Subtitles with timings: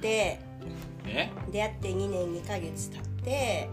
[0.00, 0.40] て
[1.06, 1.30] え？
[1.50, 3.70] 出会って2年2ヶ月経って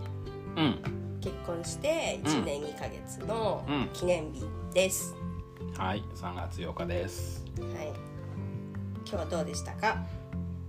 [0.55, 0.79] うん。
[1.21, 3.89] 結婚して1年2ヶ月のうん。
[3.93, 4.43] 記念日
[4.73, 5.15] です、
[5.75, 7.43] はい3月8日です。
[7.59, 7.87] はい。
[8.99, 10.05] 今日はどうでしたか？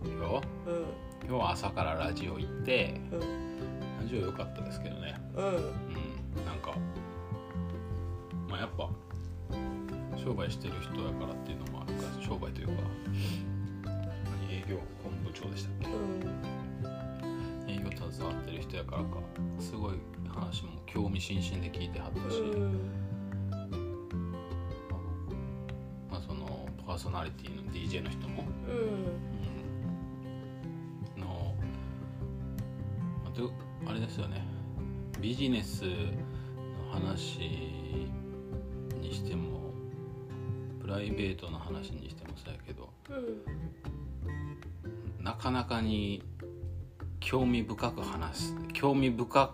[0.04, 0.24] 今日？
[0.24, 0.40] うん。
[1.28, 3.20] 今日は朝からラジオ行ってうん。
[4.00, 5.20] ラジオ良かったですけどね。
[5.36, 5.44] うん。
[5.44, 5.54] うん。
[6.46, 6.74] なんか
[8.48, 8.88] まあやっぱ
[10.16, 12.72] 商売してる人やからっていうのもあるから商売というか
[15.28, 15.70] 部長でした。
[15.70, 15.90] っけう
[17.68, 17.70] ん。
[17.70, 19.08] 営業携わってる人やからか。
[19.60, 19.94] すごい
[20.28, 22.90] 話も興味津々で聞いてはったし、うん。
[26.10, 28.74] まあ、そのパーソナリティの DJ の人も、うん。
[31.16, 31.54] うん、の
[33.26, 33.52] あと
[33.86, 34.42] あれですよね。
[35.20, 35.90] ビジネスの
[36.92, 37.40] 話
[39.00, 39.72] にしても
[40.80, 42.88] プライベートの話にしてもそうやけど。
[43.10, 43.68] うん
[45.28, 46.22] なかなかに
[47.20, 49.52] 興味深く話す興味深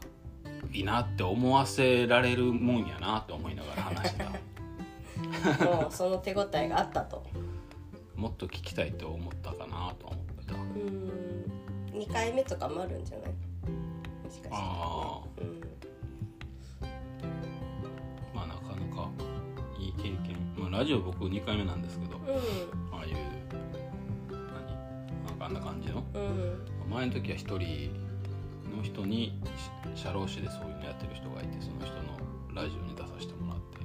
[0.73, 4.25] いなって思わせられるもんやなって思いながら話して
[5.59, 5.65] た。
[5.65, 7.27] もうその手応えがあったと。
[8.15, 10.55] もっと聞きたいと思ったかなとは思ってた。
[10.55, 11.45] うん。
[11.93, 13.31] 2回目とかもあるんじゃない？
[13.31, 15.61] もしかして、ね、あうん。
[18.33, 19.11] まあなかなか
[19.81, 22.21] いい経験、まあ、ラジオ僕2回目なんですけど。
[22.93, 23.44] ああいう
[25.45, 26.03] かあんな感じの。
[26.15, 26.23] うん。
[26.23, 27.91] うん前の時は1人
[28.77, 29.41] の人に
[29.97, 32.19] し社労士でそういうのやってる人がいてその人の
[32.55, 33.79] ラジオに出させてもらって。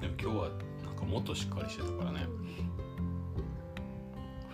[0.00, 0.48] でも今日は
[0.84, 2.26] なんかもっとしっかりしてたからね。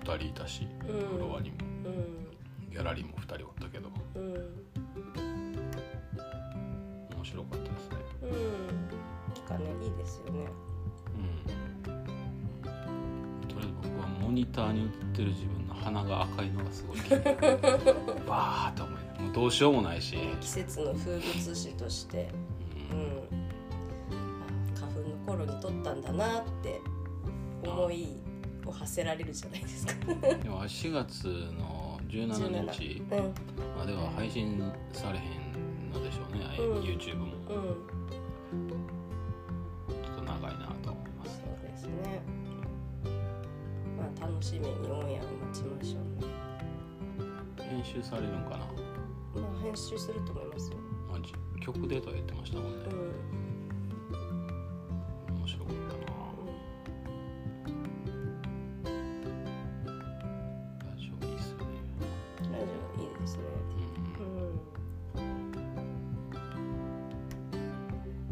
[0.05, 1.57] 2人いたしうんフロアにも。
[1.87, 2.71] うん。
[2.71, 3.89] ギャラリーも2人おったけど。
[4.15, 4.33] うん。
[7.17, 7.97] 面白かったですね。
[8.23, 8.31] うん。
[9.35, 10.47] なんかねいいですよね
[14.37, 17.39] ニターに映ってる自分の鼻が赤いのがすごい気になる。
[18.29, 22.29] バーッと思いもうどうしようもないし、季節の風物詩として、
[22.93, 24.75] ううん。
[24.75, 26.81] 花粉の頃に撮ったんだなって
[27.65, 28.09] 思い
[28.67, 29.95] を馳せられるじゃないですか。
[30.05, 30.15] で
[30.51, 31.25] も4月
[31.59, 33.03] の17日。
[33.11, 33.35] うん。
[33.79, 36.83] までは配信されへんのでしょうね、うん。
[36.83, 37.27] YouTube も。
[37.49, 38.06] うん
[47.87, 48.67] 集されるんかな、ま
[49.49, 50.79] あ編集すると思いますよ。
[51.09, 51.33] まあ、じ
[51.65, 51.87] 曲
[52.21, 52.89] ってましたもんね。
[52.91, 52.95] う
[55.33, 55.37] ん。
[55.37, 56.17] 面白かったな。
[60.91, 61.65] ラジオいいっすよね。
[62.41, 62.65] ラジ
[62.99, 63.43] オいいですね。
[64.19, 65.23] うん。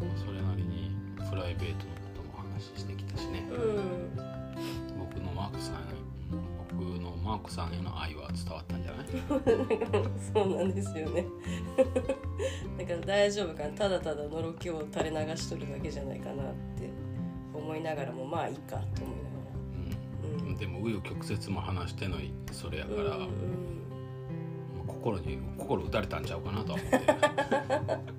[0.03, 0.17] うん。
[0.17, 0.91] それなりに
[1.29, 1.94] プライベートの
[10.33, 11.25] そうなんですよね。
[12.77, 13.63] だから大丈夫か。
[13.63, 16.45] なただただのろけを垂れ流しとるだけじゃないかなっ
[16.77, 16.89] て
[17.53, 19.35] 思いながらもまあいいかと思いなが
[20.39, 20.47] ら。
[20.47, 22.17] うん、でも紆余曲折も話しての
[22.51, 23.85] それやから、うん。
[24.87, 28.17] 心に心打たれたんちゃうかなとは思って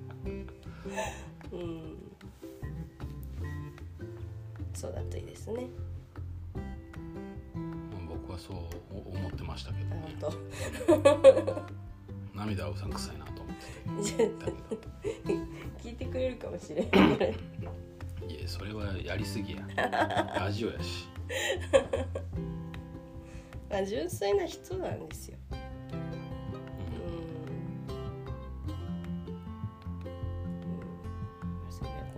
[1.51, 1.97] うん、 うん、
[4.73, 5.67] そうだといいですね
[8.27, 8.57] 僕はそう
[9.15, 9.95] 思ってましたけど。
[9.95, 10.41] あね
[10.85, 11.65] 本
[12.35, 14.31] 涙はうさんくさいなと思って。
[14.39, 14.51] 当てだ
[15.81, 17.31] け聞いてくれるかもしれない。
[18.27, 19.61] いやそれはやりすぎや。
[20.37, 21.07] ラジオやし。
[23.69, 25.37] まあ純粋な人なんですよ。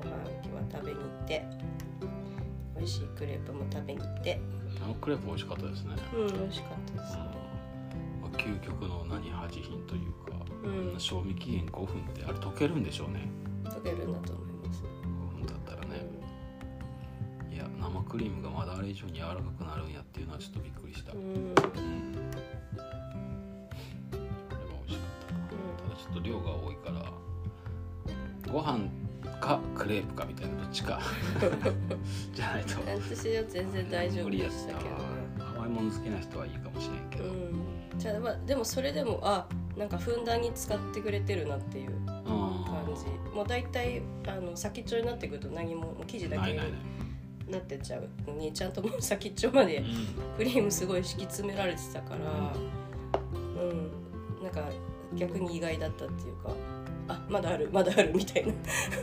[0.02, 1.46] ご飯今日は食べに行って。
[2.75, 4.42] 美味しいクレープも食べに行って。
[4.56, 4.59] あ
[4.90, 7.22] のクレープ美味しかったですね、うん美味しかったですうん。
[8.22, 10.32] まあ、究極の何恥品というか、
[10.64, 11.00] うん。
[11.00, 13.30] 賞味期限5分ってあれ溶けるんでしょうね。
[13.66, 14.84] 溶けるんだと思います。
[14.84, 16.06] 5分だったらね、
[17.52, 21.24] いや生クリームがまだあれ以上に柔らかくなるんやっていうのはちょっとびっくりした、ううん。
[21.24, 21.80] んあれは
[24.88, 25.40] 美味しかったな、
[25.78, 27.12] ただちょっと量が多いから
[28.52, 28.90] ご飯か
[29.80, 31.00] クレープかみたいなどっちか。
[32.36, 32.76] じゃないと。
[32.86, 34.90] 私は全然大丈夫でしたけど。
[35.58, 37.64] 甘いもの好きな人はいいかもしれんけど、うん。
[37.98, 39.48] じゃあまあでもそれでもあ
[39.78, 43.36] なんかふんだんに使ってくれてるなっていう感あじ。
[43.36, 46.58] もう大体あの先っちょになってくると何も生地ーだけに
[47.50, 49.86] なってっちゃうのにちゃんともう先っちょまでうん。
[50.38, 52.54] クリームすごい敷き詰められてたから
[53.62, 54.44] うん。
[54.44, 54.70] なんか
[55.16, 56.52] 逆に意外だったっていうか
[57.10, 58.54] あまだあるまだあるみたいな。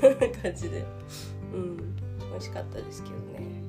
[0.42, 0.84] 感じで。
[1.52, 1.96] うん。
[2.36, 3.62] 美味しかったですけどね、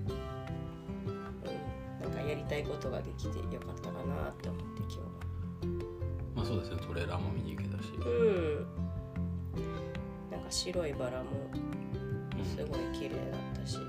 [2.02, 5.06] うん、なんかやりたいことができてよかったかなって思って今日は。
[6.36, 8.68] まあそうですねトレーラーも見に行けたし、うん。
[10.30, 11.30] なんか白いバラも
[12.44, 13.84] すごい綺麗だったし、うん、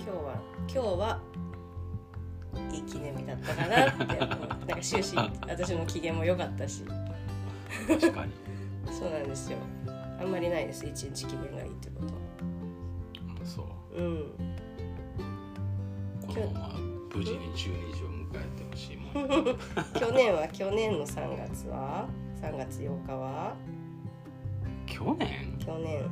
[0.00, 1.20] 今日は今日は
[2.72, 4.48] いい記念日だったかなって思う。
[4.48, 6.84] なんか終始私の機嫌も良かったし
[7.86, 8.32] 確かに。
[8.90, 9.58] そうなんですよ。
[10.20, 10.86] あんまりないです。
[10.86, 12.14] 一日機嫌がいいってこと
[13.40, 13.62] うんそ
[13.94, 14.00] う。
[14.00, 14.32] うん。
[16.26, 16.74] このまま
[17.14, 19.14] 無事に12時を迎えてほしいもん。
[19.98, 20.48] 去年は？
[20.48, 22.08] 去年の3月は
[22.40, 23.56] ？3月8日は？
[24.86, 25.56] 去年？
[25.58, 26.08] 去年。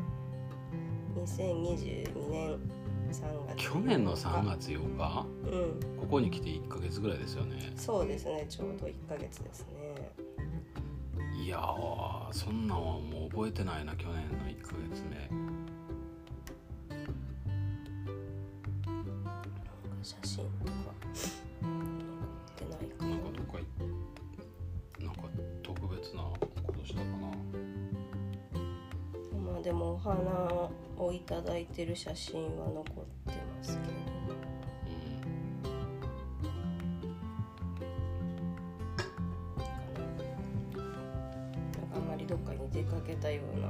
[1.16, 2.58] 2022年
[3.10, 5.26] 3月去年の3月8日？
[5.44, 5.80] うん。
[5.98, 7.72] ここに来て1ヶ月ぐらいですよね。
[7.76, 8.46] そうですね。
[8.48, 10.12] ちょうど1ヶ月ですね
[11.46, 15.30] いやーそんなんはもう覚えてないな去年の1ヶ月目
[20.02, 20.96] 写真とか。
[21.62, 21.70] 残
[22.44, 25.22] ってないかなんかどっかいなんか
[25.62, 27.28] 特別な今年だかな。
[29.52, 30.18] まあでもお花
[30.98, 32.84] をいただいてる写真は残っ
[33.32, 34.05] てますけど
[42.26, 43.68] どっかに出かけたような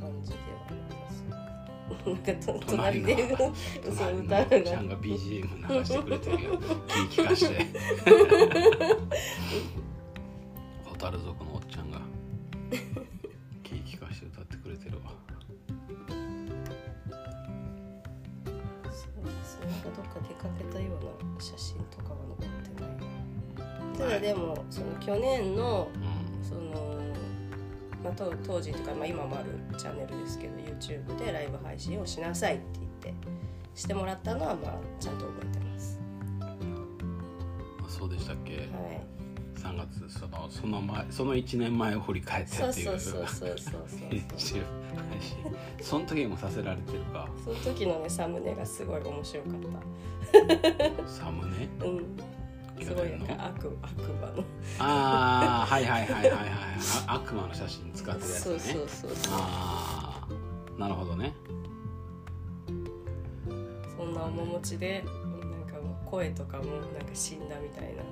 [0.00, 1.22] 感じではないです。
[1.28, 6.58] なんかと隣でそう歌うちゃんが BGM 流してくれてるよ
[6.88, 7.66] 聞きかして。
[10.84, 12.00] 蛍族のおっちゃんが
[13.62, 15.12] 聞きかして歌ってくれてるわ。
[18.90, 22.96] そうですねなんかどっか出かけたような写真とかは残ってない
[23.98, 26.05] ただでもその去年のうん
[28.06, 32.64] まあ、当当時というか、まあ、今もあるチャンネルですけど YouTube でライブ配信をしなさいって
[33.04, 33.28] 言って
[33.74, 36.00] してもらったのはまあちゃんと覚えてます。
[36.40, 36.56] あ
[37.88, 38.66] そうでしたっけ、はい。
[39.56, 42.72] 3月そのその前その1年前を振り返ってっていう。
[42.72, 45.36] そうそうそうそうそう YouTube 配信。
[45.82, 47.28] その時もさせられてるか？
[47.44, 49.52] その時のねサムネがすごい面白かっ
[51.06, 51.66] サムネ？
[51.78, 52.16] たうん
[52.84, 54.44] すごいなんか悪悪魔の。
[54.78, 56.48] ああはいはいはいはいはい
[57.06, 58.52] あ悪魔の写真使ってるやつね。
[58.52, 59.32] そうそうそうそう。
[59.32, 60.28] あ
[60.76, 61.34] あなるほどね。
[63.96, 68.02] そんな面持ちでなんかもう声とかもなんか死んだみたいな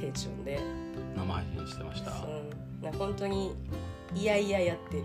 [0.00, 0.60] テンションで、
[1.16, 2.10] 生配信してました。
[2.10, 2.14] う。
[2.26, 3.54] ん、な本当に
[4.14, 5.04] いやいややってる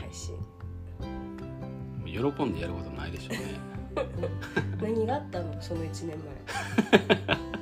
[0.00, 0.34] 配信。
[2.06, 3.68] 喜んでやることないでしょうね。
[4.80, 5.60] 何があったの？
[5.60, 6.18] その1年前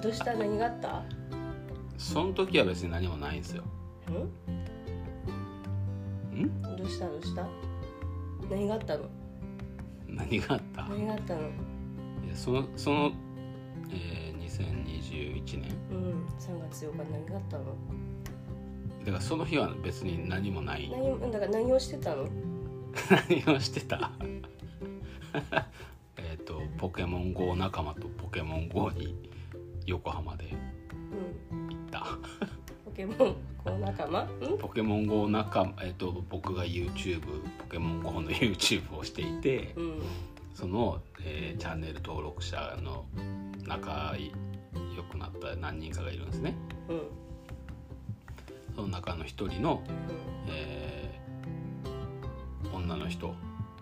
[0.00, 0.34] どうした？
[0.34, 1.02] 何があった？
[1.98, 3.64] その時は別に何もないんですよ。
[6.34, 6.42] ん？
[6.42, 6.62] ん？
[6.62, 7.06] どうした？
[7.06, 7.46] どうした？
[8.50, 9.04] 何があったの？
[10.08, 10.82] 何があった？
[10.88, 11.40] 何があったの？
[11.40, 11.50] いや
[12.34, 13.12] そのその、
[13.90, 15.76] えー、2021年。
[15.90, 16.26] うん。
[16.38, 17.64] 3月8日何があったの？
[17.64, 20.88] だからその日は別に何もない。
[20.90, 22.26] 何をだから何をしてたの？
[23.46, 24.10] 何をしてた？
[26.16, 29.29] えっとポケモン GO 仲間とポケモン GO に
[29.86, 30.44] 横浜で
[31.52, 31.68] うん。
[31.68, 32.06] 行った。
[32.84, 33.16] ポケモン
[33.64, 34.58] こう仲間ん？
[34.58, 37.20] ポケモン GO 仲間、えっと僕が YouTube
[37.58, 40.02] ポケモン GO の YouTube をしていてうん。
[40.54, 43.04] その、えーチャンネル登録者の
[43.66, 44.14] 仲
[44.96, 46.54] 良くなった何人かがいるんですね。
[46.88, 46.96] うん。
[46.96, 47.02] うん
[48.76, 49.82] その中の一人の、
[50.48, 53.34] えー女の人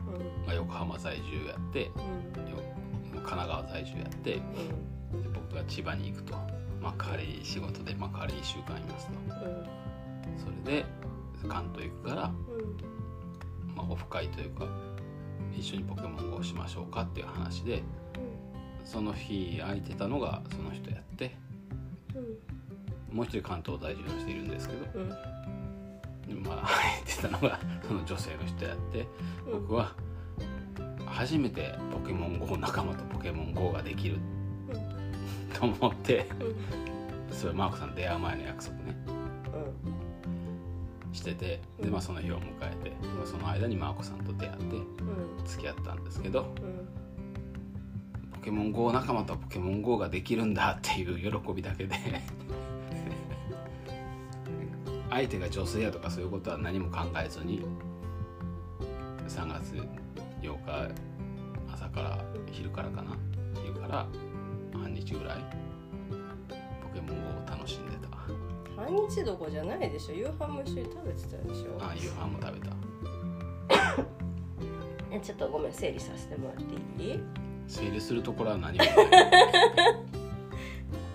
[0.07, 0.47] うん。
[0.47, 1.93] が横浜在住やってよ
[3.13, 4.41] 神奈川在住やって
[5.53, 6.35] でうん僕が千葉に行くと、
[6.81, 9.13] まあ、仕事で、まあ、代わり1週間いますと。
[10.37, 10.85] それで
[11.49, 13.75] 関東行くから、うん。
[13.75, 14.67] まあ、オフ会というか
[15.57, 17.83] 一緒にポケモン GO しましょうかっていう話で
[18.85, 21.37] その日空いてたのがその人やって
[22.15, 23.17] うん。
[23.17, 24.99] もう一人関東在住の人いるんですけどう
[26.35, 26.43] ん。
[26.43, 29.07] まあ 空いてたのがその女性の人やって
[29.47, 29.61] うん。
[29.63, 29.95] 僕は
[31.07, 34.19] 初めてポケモン GO 仲間とポケモン GO ができる
[35.59, 36.27] と思って。
[37.31, 38.97] それマークさん出会う前の約束ね。
[41.13, 44.83] しててで、まあ、その日を迎えて、まあ、その間にマーコさんと出会ってうん。
[45.41, 46.89] うん付き合ったんですけどうん。
[48.33, 51.97] ポケモン GO 仲間とポケモン GO ができるんだっていう喜びだけで。
[55.11, 57.65] 相手が女性やとかそういうことは何も考えずに
[59.27, 59.75] 3月
[60.43, 60.95] 8日
[61.73, 63.17] 朝から昼からかな
[63.65, 64.28] 昼から半
[65.05, 65.39] 日ぐらい。
[66.83, 68.09] ポケモンを楽しんでた。
[68.83, 70.15] 半日どころじゃないでしょ。
[70.15, 71.77] 夕飯も一緒に食べてたでしょ。
[71.81, 72.77] あ夕飯も食べた。
[75.11, 77.21] ええちょっとごめん整理させてもらっていい？
[77.67, 78.85] 整理するところは何も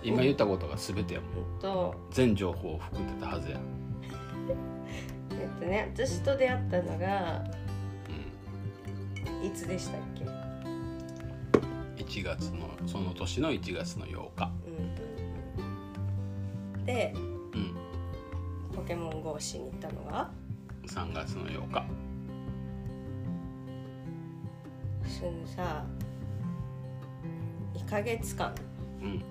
[0.02, 1.94] 今言ったことが全てやもん。
[2.10, 3.58] 全情報を含んでたはずや。
[5.40, 7.42] えっとね私と出会ったのが
[9.42, 10.13] ういつでしたっけ？
[10.13, 10.13] ん
[12.14, 14.52] 1月のその年の1月の8日。
[14.66, 14.76] うん
[16.78, 17.18] うんでう
[17.58, 17.74] ん。
[18.72, 20.30] ポケモン GO しに行ったのが
[20.86, 21.84] ？3月の8日。
[25.08, 25.84] そのさ
[27.74, 28.54] 2ヶ月間。
[29.02, 29.24] うん。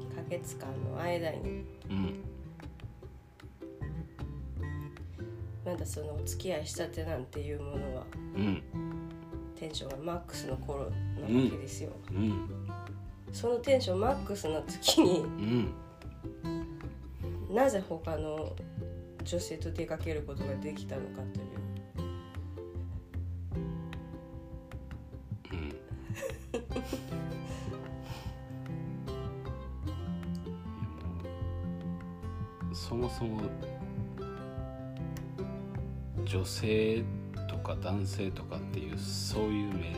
[0.00, 1.64] 2ヶ月間の間に。
[1.88, 2.24] うん。
[5.64, 8.06] まだそのお付き合いしたてなんていうものは。
[8.34, 8.62] うん
[9.58, 10.90] テンションがマックスの頃なわ
[11.50, 12.48] けですよ、うん。
[13.32, 15.74] そのテンションマックスの時にうん
[17.50, 18.54] なぜ他の
[19.24, 21.46] 女性と出かけることができたのかという。
[32.68, 32.74] うん。
[32.74, 33.40] そもそも
[36.24, 37.25] 女性と
[37.66, 39.92] か男性とかっていうそういう目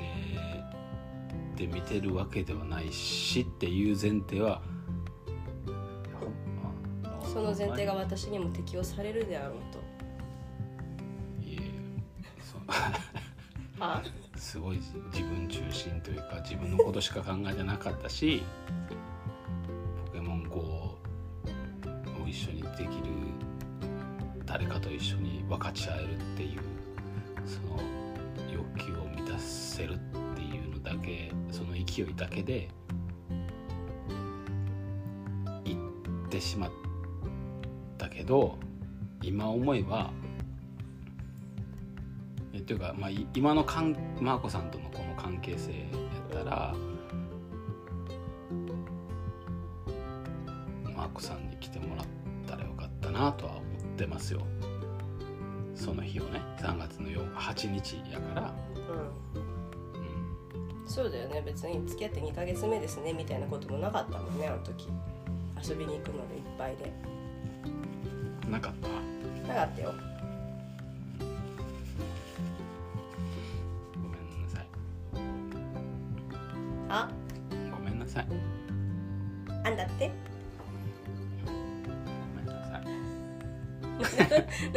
[1.55, 4.63] で見てるわけではないしっていう前提は
[7.31, 9.79] その前提が私にも適用されるであろうと。
[11.47, 11.61] いえ
[12.41, 12.61] そう。
[13.79, 14.03] あ。
[14.37, 14.79] すごい
[15.13, 18.43] 自分中心というか自分のことしか考えてなかったし
[43.39, 45.77] 今のかんマーコさんとのこの関係性や
[46.29, 46.75] ったら
[50.83, 52.07] マーコさんに来てもらっ
[52.49, 53.65] たらよかったなとは思っ
[53.97, 54.41] てますよ。
[55.77, 60.83] その日をね3月の8日8日やから、うん。
[60.83, 61.41] うん、そうだよね。
[61.47, 64.89] 別に付き合って2ヶ月目ですねみたいなこともなかったもんねあの時。
[65.65, 66.93] 遊びに行くのでいっぱいで。
[68.51, 68.89] なかった？
[69.49, 69.95] なかったよ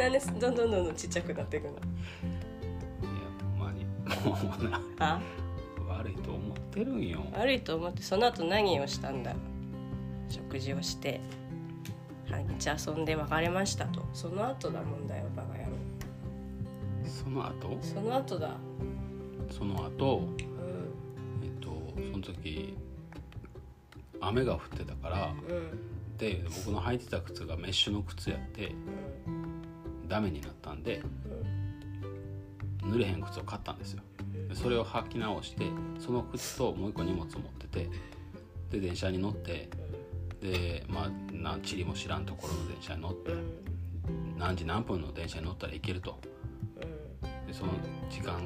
[0.02, 1.70] なんでどんどんどんどんちっちゃくなっていくの。
[1.70, 1.78] いや
[3.56, 3.84] ほんまに。
[3.84, 5.20] もうなあ？
[5.88, 7.24] 悪いと思ってるんよ。
[7.34, 9.34] 悪いと思ってその後何をしたんだ？
[10.28, 11.20] 食事をして。
[12.28, 14.04] 半日遊んで別れましたと。
[14.12, 15.70] その後だもんだよバカ野郎。
[17.04, 17.78] その後？
[17.80, 18.56] その後だ。
[19.50, 20.18] その後？
[20.18, 20.36] うん。
[21.44, 22.76] えっとその時
[24.20, 25.32] 雨が降ってたから。
[25.48, 26.18] うん。
[26.18, 28.72] で僕の履いてた靴がメッシュの靴やって
[30.12, 31.00] ダメになったんで
[32.82, 34.02] 濡れへん靴を買ったんですよ。
[34.46, 35.64] でそれを履き直して
[35.98, 37.88] その靴ともう一個荷物を持ってて
[38.70, 39.70] で電車に乗って
[40.42, 43.32] でまあな地理も知らんところの電車に乗って
[44.36, 46.18] 何時何分の電車に乗ったら行けると。
[47.46, 47.72] でその
[48.10, 48.38] 時間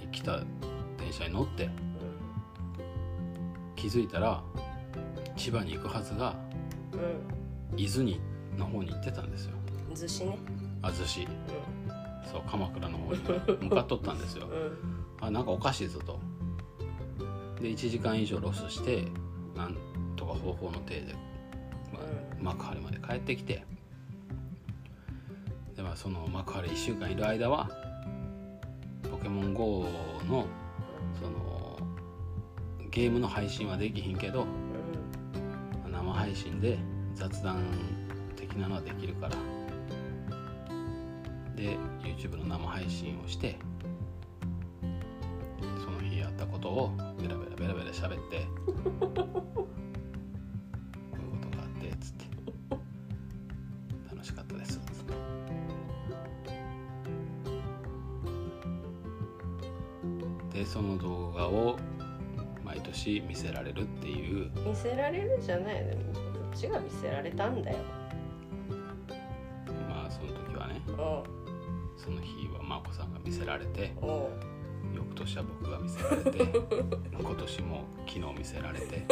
[0.00, 0.40] に来た
[0.98, 1.70] 電車に乗って
[3.76, 4.42] 気づいたら
[5.36, 6.34] 千葉に行くはずが
[7.76, 8.20] 伊豆に
[8.58, 9.52] の方に行ってたんですよ。
[9.88, 10.63] うん寿司ね。
[10.84, 11.26] あ逗子
[12.30, 13.18] そう鎌倉の方に
[13.68, 14.46] 向かっとったんですよ。
[14.46, 15.26] うん。
[15.26, 16.20] あなんかおかしいぞと。
[17.60, 19.06] で1時間以上ロスして
[19.56, 19.76] なん
[20.16, 21.14] とか方法の体で、
[21.90, 23.64] まあ、幕張まで帰ってきて。
[25.74, 27.70] で、まあ、その幕張1週間いる間は
[29.10, 29.86] ポケモン GO
[30.28, 30.46] の
[31.20, 31.78] その
[32.90, 34.46] ゲームの配信はできひんけど
[35.90, 36.78] 生配信で
[37.14, 37.64] 雑談
[38.36, 39.36] 的なのはできるから
[41.56, 43.56] で YouTube の生配信をして
[45.84, 49.20] その日やったことをベラベラベラベラ喋ってこういうこと
[51.56, 52.24] があってつって。
[54.10, 54.78] 楽しかったです。
[54.78, 54.80] つっ
[60.52, 61.76] てでその動画を
[62.64, 64.50] 毎年見せられるっていう。
[64.66, 65.98] 見せられるじゃないのこ
[66.52, 67.78] っちが見せられたんだよ。
[69.88, 70.82] まあその時はね。
[70.88, 70.92] う
[71.30, 71.33] ん
[72.04, 73.94] その日は真子さんが見せられて
[74.94, 76.38] 翌年は僕が見せられて
[77.18, 79.04] 今年も昨日見せられて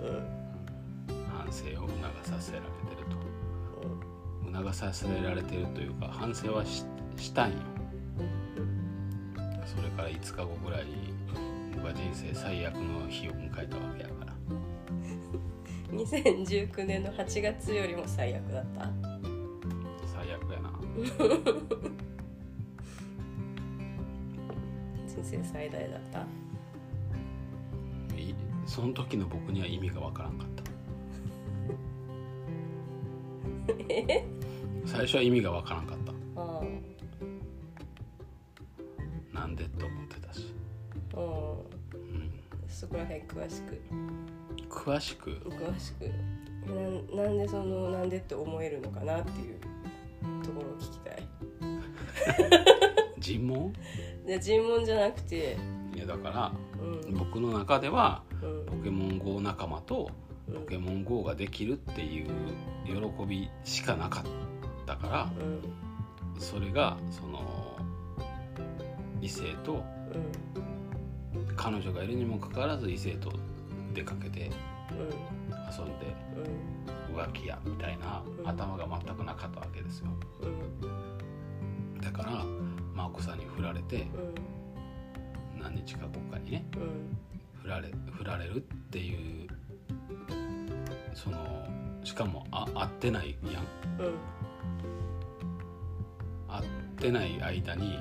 [0.00, 0.40] うん。
[1.28, 4.62] 反省を促させられてると。
[4.62, 6.84] 流させられてるというか反省はし
[7.16, 7.56] したんよ。
[9.66, 11.12] それから5日後ぐらいに
[11.74, 14.32] 僕は人生最悪の日を迎えたわけやから。
[15.92, 19.09] 2019年の8月よりも最悪だった
[25.06, 26.20] 人生最大だった。
[28.18, 28.34] い
[28.66, 30.62] その時の僕には意味がわからんかった。
[33.88, 34.24] え？
[34.86, 36.12] 最初は意味がわからんかった。
[36.42, 36.62] あ
[39.32, 40.52] なんでって思ってたし、
[42.68, 43.80] そこら辺詳しく。
[44.68, 45.30] 詳しく？
[45.30, 46.10] 詳しく。
[47.16, 49.56] ななんでそのなんでって思えるのかなっていう
[50.42, 51.28] ところを聞きたい。
[53.18, 53.72] 尋問？
[54.26, 55.56] で尋問じゃなくて。
[55.94, 57.14] いやだからうん。
[57.14, 58.66] 僕の中ではうん。
[58.66, 60.10] ポケモン GO 仲間と
[60.48, 60.54] うん。
[60.54, 62.26] ポケモン GO ができるっていう
[62.86, 64.24] 喜びしかなかっ
[64.86, 65.30] たから
[66.34, 66.40] うん。
[66.40, 67.76] それがその
[69.20, 69.84] 異性と
[71.34, 71.56] うん。
[71.56, 73.32] 彼女がいるにもかかわらず異性と
[73.92, 74.50] 出かけて
[74.90, 78.48] 遊んでうん浮気やみたいなうん。
[78.48, 80.06] 頭が全くなかったわけですよ。
[80.42, 80.46] う
[81.96, 82.00] ん。
[82.00, 82.44] だから
[82.94, 84.02] 真央子さんに振られて
[85.56, 85.60] うん。
[85.62, 87.16] 何日か後かにねうん。
[87.62, 89.48] 振られ振られるっていう
[91.14, 91.36] その
[92.02, 93.62] しかもあ会ってないやん。
[94.02, 94.14] うん。
[96.48, 96.64] 会っ
[96.96, 97.98] てない間に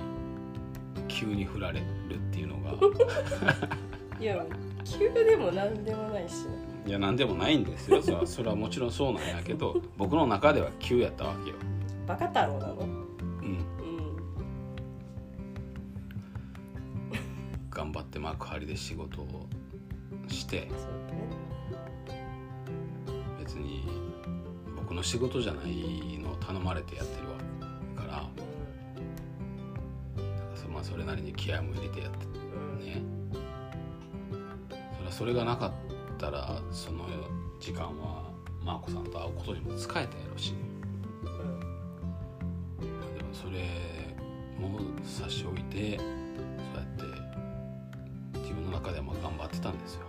[1.07, 2.73] 急に振られるっていうのが。
[4.19, 4.45] いや
[4.83, 8.01] 急でもなんでもないしないや何でもないんですよ。
[8.03, 11.55] それはそれはもちろんそうなんやけど僕の中では急やったわけよ、
[12.07, 13.65] バカ太郎なのうん、うん。
[17.69, 19.47] 頑張って幕張で仕事を
[20.27, 21.19] してそうだね。
[23.39, 23.83] 別に
[24.75, 27.35] 僕の仕事じゃないのを頼まれてやってるわ
[27.95, 28.29] けから
[30.55, 32.29] そまあそれなりに気合も入れてやってう
[32.81, 32.85] ん。
[32.85, 33.01] ね。
[34.71, 35.71] それはそれがなかっ
[36.19, 37.05] たらその
[37.59, 38.29] 時間は
[38.63, 40.53] マーコさんと会うことにも使えたやろし。
[41.23, 41.59] うん。
[43.17, 44.15] でもそれ
[44.59, 46.07] も差し置いてそう
[46.75, 46.85] やっ
[48.33, 50.01] て自分の中でも頑張ってたんですよ。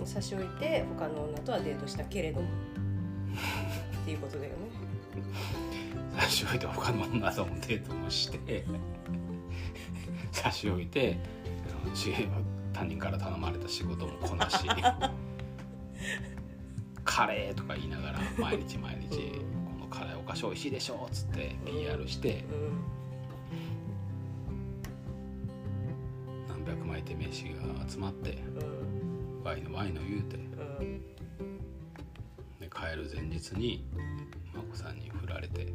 [0.00, 0.06] うん。
[0.06, 2.48] 差し置いて他の女とはデートしたけれども。
[2.48, 4.56] っていうことだよね。
[6.18, 8.64] 差し置いて他の女ともデートもして。
[10.32, 11.18] 差し置いて
[11.84, 12.10] あのし
[12.72, 14.66] 他人から頼まれた仕事もこなし
[17.04, 19.32] カレーとか言いながら毎日毎日
[19.78, 22.82] このカレーお菓子美味しいでしょっつって PR してうん。
[26.48, 28.64] 何百枚手名刺が集まってう
[29.40, 29.44] ん。
[29.44, 30.40] ワイのワイの言うてう
[30.82, 31.00] ん。
[32.60, 33.84] で帰る前日に
[34.54, 35.72] 眞子さんに振られて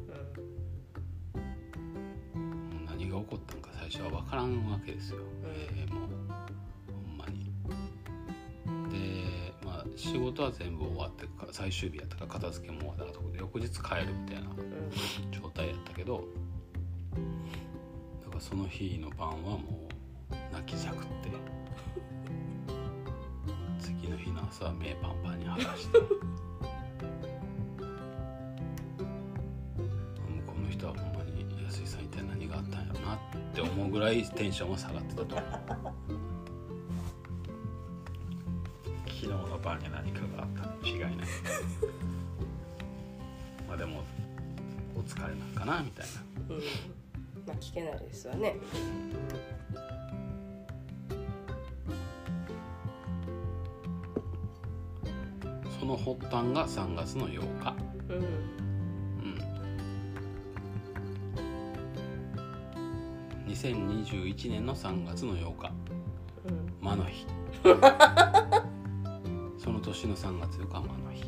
[2.86, 6.10] 何が起こったのか最初は分からんわけですよ、えーもう
[9.98, 13.72] 仕事は全部終わってか最終日やったから片付けも終わったとこで翌日帰
[14.06, 14.50] るみたいな
[15.32, 16.24] 状態やったけど
[18.24, 19.90] だからその日の晩はも
[20.30, 21.06] う泣きじゃくって
[23.80, 26.06] 次の日の朝は目パンパンに剥がしてこ
[30.64, 33.20] の人はほんまに安井さん一体何があったんやろなっ
[33.54, 35.44] て思うぐらいテンションは下がってたと思
[36.07, 36.07] う
[39.68, 41.12] 昨日の晩に何かがあったに違いない。
[43.68, 44.04] まあでも
[44.96, 46.06] お疲れなんかなみたい
[46.50, 46.56] な。
[46.56, 46.62] うん。
[47.46, 48.56] まあ聞けないですわね。
[55.80, 57.76] その発端が3月の8日。
[58.10, 58.18] うん。
[58.18, 59.38] うん。
[63.48, 65.72] 2021年の3月の8日。
[66.46, 66.74] うん。
[66.82, 67.28] 魔の日
[69.98, 71.24] 年の3月8日は魔の日。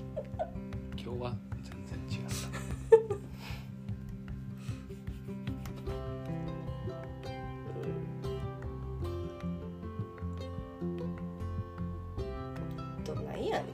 [0.95, 2.27] 今日は全然違っ
[13.05, 13.13] た。
[13.15, 13.65] どないやねん。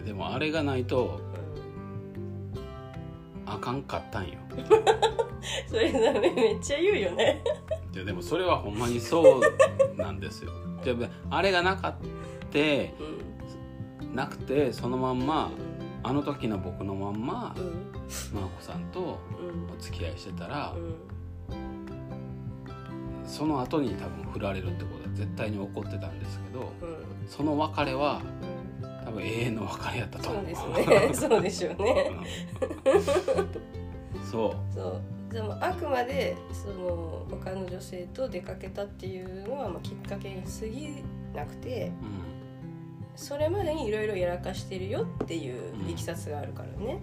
[0.00, 1.20] とでもあれがないと
[3.46, 4.32] あかんかったんよ。
[5.70, 7.40] それさめっちゃ言うよね。
[7.94, 9.40] いやでもそれはほんまにそう
[9.96, 10.50] なんですよ。
[10.84, 11.96] でもあれがなかっ
[12.54, 12.94] て
[14.00, 14.14] うん。
[14.14, 15.50] なくてそのまんま
[16.04, 18.08] あの時の僕のまんまうん。
[18.08, 19.76] 真子さんとうん。
[19.76, 20.94] お付き合いしてたらうん。
[23.26, 27.28] その後に多分振られるってことは絶対に起こってたんですけどうん。
[27.28, 28.22] その別れは
[28.82, 29.04] うん。
[29.04, 30.44] 多分永遠の別れやったとそ思う。
[30.44, 31.10] うですね。
[31.14, 32.12] そうでしょうね。
[32.86, 34.24] うん。
[34.24, 35.00] そそう。
[35.34, 41.02] でもあくまでその他の女性と出かけたっていうのはまあきっかけに過ぎ
[41.34, 42.43] なくてう、うん、
[43.16, 46.98] それまでにいろいろやらかしてるよっていういきさつがあるからね、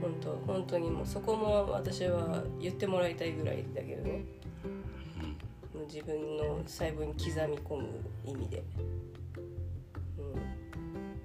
[0.00, 4.24] 本当本当にもうそこも私は言ってもらいたいぐらいだけどね。
[4.64, 4.80] うん
[5.92, 7.88] 自分の細胞に刻み込む
[8.24, 8.62] 意味で。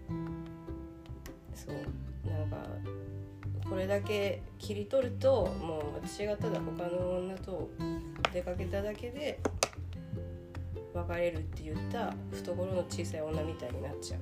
[0.09, 0.35] うん。
[1.53, 1.75] そう。
[2.27, 2.57] なんか
[3.69, 7.69] これだけ切り取るともう私がただ他の女と
[8.33, 9.39] 出かけただけで
[10.95, 14.21] 別れるって言った懐の小さい女みたいになっちゃう。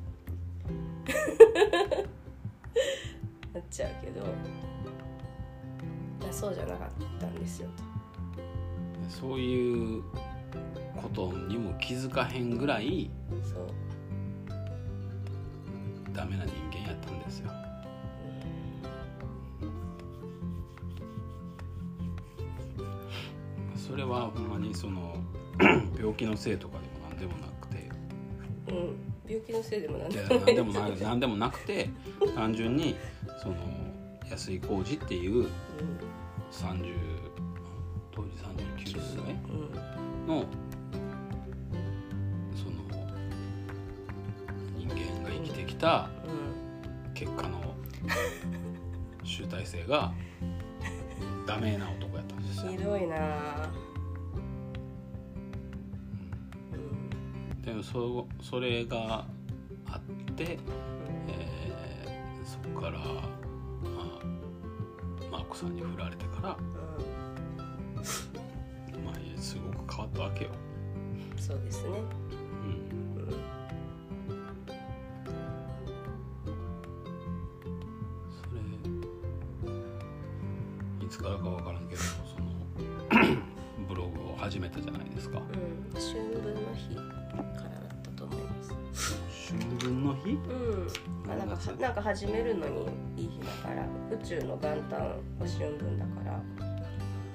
[3.54, 4.28] なっちゃうけどま
[6.30, 7.70] あそうじゃなかったんですよ。
[7.78, 7.84] と。
[9.08, 10.04] そういう
[11.00, 13.12] ことにも気づかへんぐらい
[13.44, 13.68] そう。
[16.12, 17.52] ダメな人間やったんですよ。
[23.76, 25.16] それはほんまにその
[25.98, 27.90] 病気のせいとかでも何でもなくて。
[28.68, 28.96] うん、
[29.28, 31.90] 病気のせいでもなんいやでもない何でもない何でもなくて
[32.36, 32.96] 単純に
[33.42, 33.56] その
[34.30, 35.48] 安井浩二っていう
[36.52, 36.96] 30
[38.12, 38.30] 当時
[38.86, 40.46] 39歳うんの
[42.56, 42.84] その
[44.78, 47.76] 人間が生きてきたうん結果の
[49.24, 50.14] 集大成が
[51.46, 52.72] ダメな男やったんですよ。
[52.72, 53.18] ひどいな
[57.66, 59.26] でもそそれが
[59.86, 60.02] あっ
[60.36, 60.58] て、
[61.28, 61.84] えー
[62.46, 64.20] そこから、まあ、
[65.32, 66.58] マーコさんに振られてから、ま
[69.12, 70.50] あ、すごく変わったわけよ。
[71.36, 71.90] うんそうですね。
[71.90, 71.98] うん。
[71.98, 73.34] うん
[78.30, 78.44] そ
[81.02, 82.52] れいつからか分からんけどその
[83.88, 85.40] ブログを始めたじゃないですか。
[85.40, 85.46] うん。
[86.00, 88.74] 春分の日からだったと思います。
[89.50, 90.32] 春分の日？
[90.32, 90.88] うん。
[91.26, 96.42] まあなんかはなんか始めるのにいい日だから宇宙の元旦は春分だから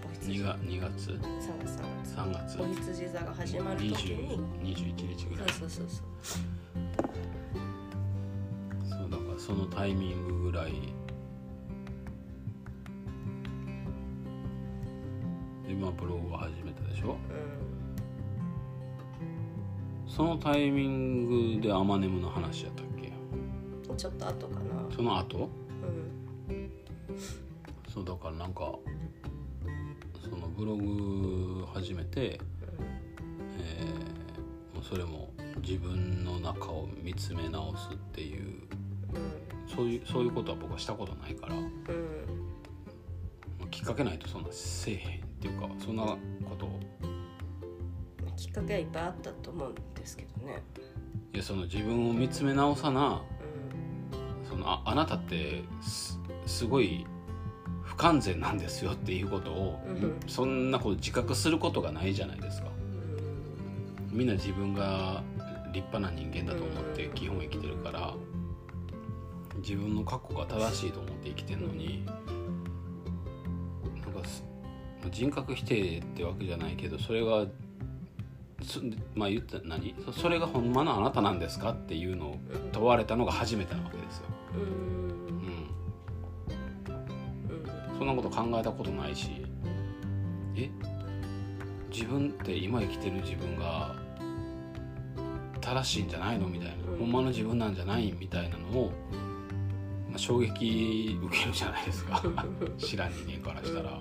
[0.05, 0.43] お羊。
[0.43, 1.19] 2月2月？3
[1.65, 1.83] 月。
[2.17, 2.57] 3 3月。
[2.57, 3.85] 月お羊座が始まる時
[4.15, 4.39] に。
[4.63, 5.49] 20 21日ぐらい。
[5.51, 6.39] そうそうそうそう。
[8.89, 10.73] そうだからそのタイミングぐらい
[15.67, 17.17] でまあブログを始めたでしょ？
[20.19, 23.13] そのタイミングでアマネムの話やったっけ？
[23.89, 24.61] うんちょっと後かな。
[24.97, 25.49] その後？
[26.49, 26.71] うん。
[27.89, 28.73] そうだからなんか
[30.21, 32.41] そのブログ始めて、
[33.61, 35.31] えーもうそれも
[35.63, 38.63] 自分の中を見つめ直すっていう
[39.73, 41.55] そういうそういうことは僕はしたことないから。
[41.55, 41.71] うん。
[43.71, 46.17] きっかけないとそんなせえへんっていうかそんな
[48.49, 50.63] きっかけはいっぱいあったと思うんですけどね。
[51.35, 57.07] いやその自分を見つめ直さなうそのああなたってすすごい
[57.83, 60.19] 不完全なんですよっていうことを、うん。
[60.27, 62.69] そんなこと自覚することがないじゃないですか。
[62.69, 62.73] ん。
[64.11, 65.23] みんな自分が
[65.73, 68.15] 立派な人間だと思って基本生きてるから
[69.59, 72.13] 自分の過去が正しいと思って生きてるのにな
[74.09, 74.43] んかす
[75.11, 77.51] 人格否定ってわけじゃないけどそれがそ
[79.14, 79.94] まあ言った何？
[80.05, 82.38] そそれがほんまのあなたなんですかっていうのを
[82.73, 84.25] 問われたのが初めてなわけですよ。
[84.55, 84.59] う
[87.94, 87.99] ん。
[87.99, 89.47] そんなこと考えたことないし。
[90.57, 90.71] え？
[91.90, 93.94] 自分って今生きてる自分が
[95.61, 96.49] 正しいんじゃないの？
[96.49, 96.99] みたいな、うん。
[96.99, 98.92] ほんまの自分なんじゃないみたいなのを、
[100.09, 102.23] まあ、衝撃受けるじゃないですか。
[102.77, 104.01] 知らん人間からしたら、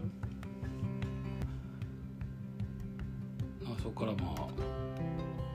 [3.97, 4.47] こからまあ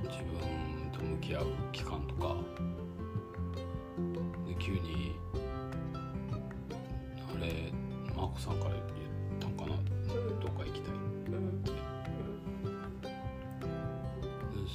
[0.03, 0.35] 自分
[0.93, 2.35] と向き合う期間とか
[4.49, 5.15] で急に
[7.33, 7.73] あれ
[8.17, 8.83] マーコさんから言っ
[9.39, 9.77] たんかな？
[10.41, 10.95] どっか行きたい。
[10.95, 11.63] うん。
[11.63, 11.71] で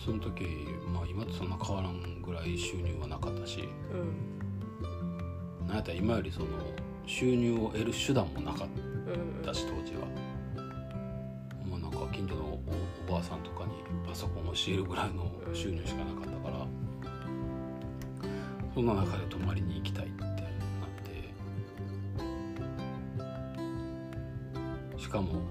[0.06, 0.46] その時、
[0.88, 3.98] まあ、今とそんな変わらんぐらい収入はなかったしう
[5.66, 5.68] ん。
[5.68, 6.48] なんやったら今よりその
[7.06, 10.08] 収入を得る手段もなかっうんたし当時は。
[11.66, 12.57] もうなんか近所の
[13.24, 13.74] さんとかに
[14.08, 16.68] パソコンを教えるぐらいの収入しかなかったから
[18.74, 20.36] そんな中で泊まりに行きたいってなっ
[24.96, 25.42] てしかも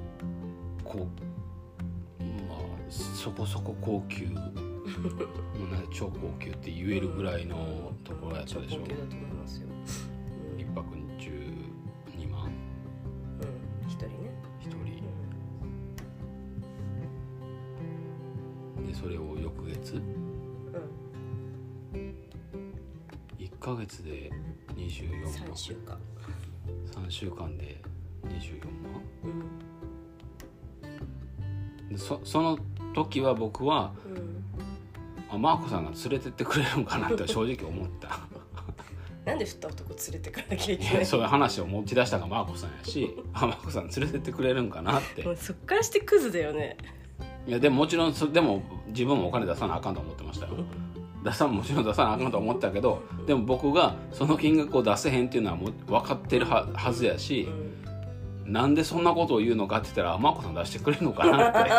[0.85, 1.09] こ
[2.21, 4.29] うまあそこそこ高級
[5.93, 8.81] 超高級って言えるぐらいのところやったでしょ、
[23.67, 24.31] ヶ月で
[24.77, 25.33] 24万。
[25.33, 25.99] 3週間。
[27.05, 27.83] 3週間で
[28.23, 29.03] 24万。
[29.25, 29.29] う
[31.89, 31.89] ん。
[31.89, 32.61] でそその
[32.95, 34.45] 時は僕はうん。
[35.29, 38.21] あマーコさんが連れてってくれるのかなって 正直思った。
[39.25, 45.25] なんで振った男連れてかなきゃいいけないやそういう話を持ち出したのがマーコさんやしあマーコさん連れてってくれるんかなって。
[45.35, 46.77] そっからしてクズだよね。
[47.49, 50.53] いやでももちろんそでも自分もお金出さなあかんと思ってましたよ
[51.27, 57.77] 出さもちろん出さなあかんと思ったけどでも僕がその金額を出せへんっていうのはもう分かってるははずやしう、ん
[58.47, 61.71] なんでそんなことを言うのかって言ったらあマーコさん出してくれるのかなって。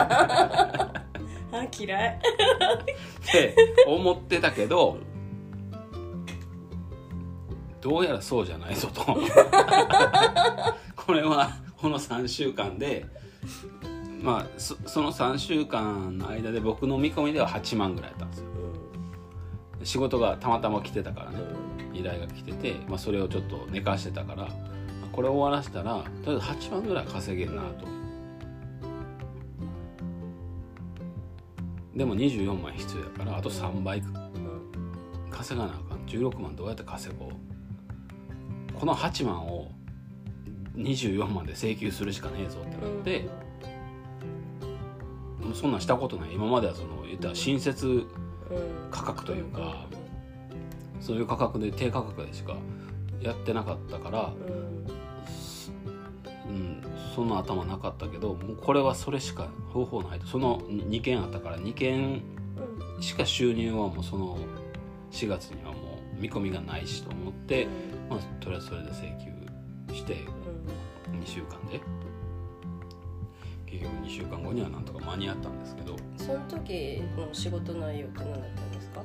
[1.49, 2.09] あ嫌い。
[2.09, 2.21] っ
[3.31, 3.55] て
[3.87, 4.97] 思ってたけど
[7.79, 9.01] どうやらそうじゃないぞと。
[10.95, 13.05] これはこの3週間で
[14.21, 18.45] まあそその3週間の間で僕の見込みでは8万ぐらいやったんですよ
[19.83, 21.39] 仕事がたまたま来てたからね。
[21.93, 24.47] 依頼が来てて、まあ、それをちょっと寝かしてたから
[25.11, 27.87] これ終わらせたらとりあえず8万ぐらい稼げるなと。
[31.95, 34.13] でも24万必要やからあと3倍うん
[35.31, 36.05] 稼がなあかん。
[36.05, 37.29] 16万どうやって稼ごう。
[38.79, 39.71] この8万を
[40.75, 43.27] 24万で請求するしかねえぞってなって、
[45.43, 46.35] もうそんなんしたことない。
[46.35, 48.26] 今まではその言ったら新設うん
[48.91, 49.85] 価格というか、
[50.99, 52.55] そういう価格で低価格でしか
[53.21, 54.33] やってなかったから、
[56.47, 56.83] うんうん、
[57.15, 60.27] そんな頭なかったけどもうこれはそれしか方法ないと。
[60.27, 62.21] その2件あったから2件
[62.97, 64.37] うんしか収入はもうその
[65.11, 67.67] 4月にはもう見込みがないしと思って、
[68.09, 69.03] まあ、とりあえずそれで請
[69.89, 70.25] 求して
[71.11, 71.79] 2週間で
[73.67, 75.95] 結局2週間後にはなんとか間に合ったんですけど。
[76.17, 79.03] その時の仕事内容って何だったんですか？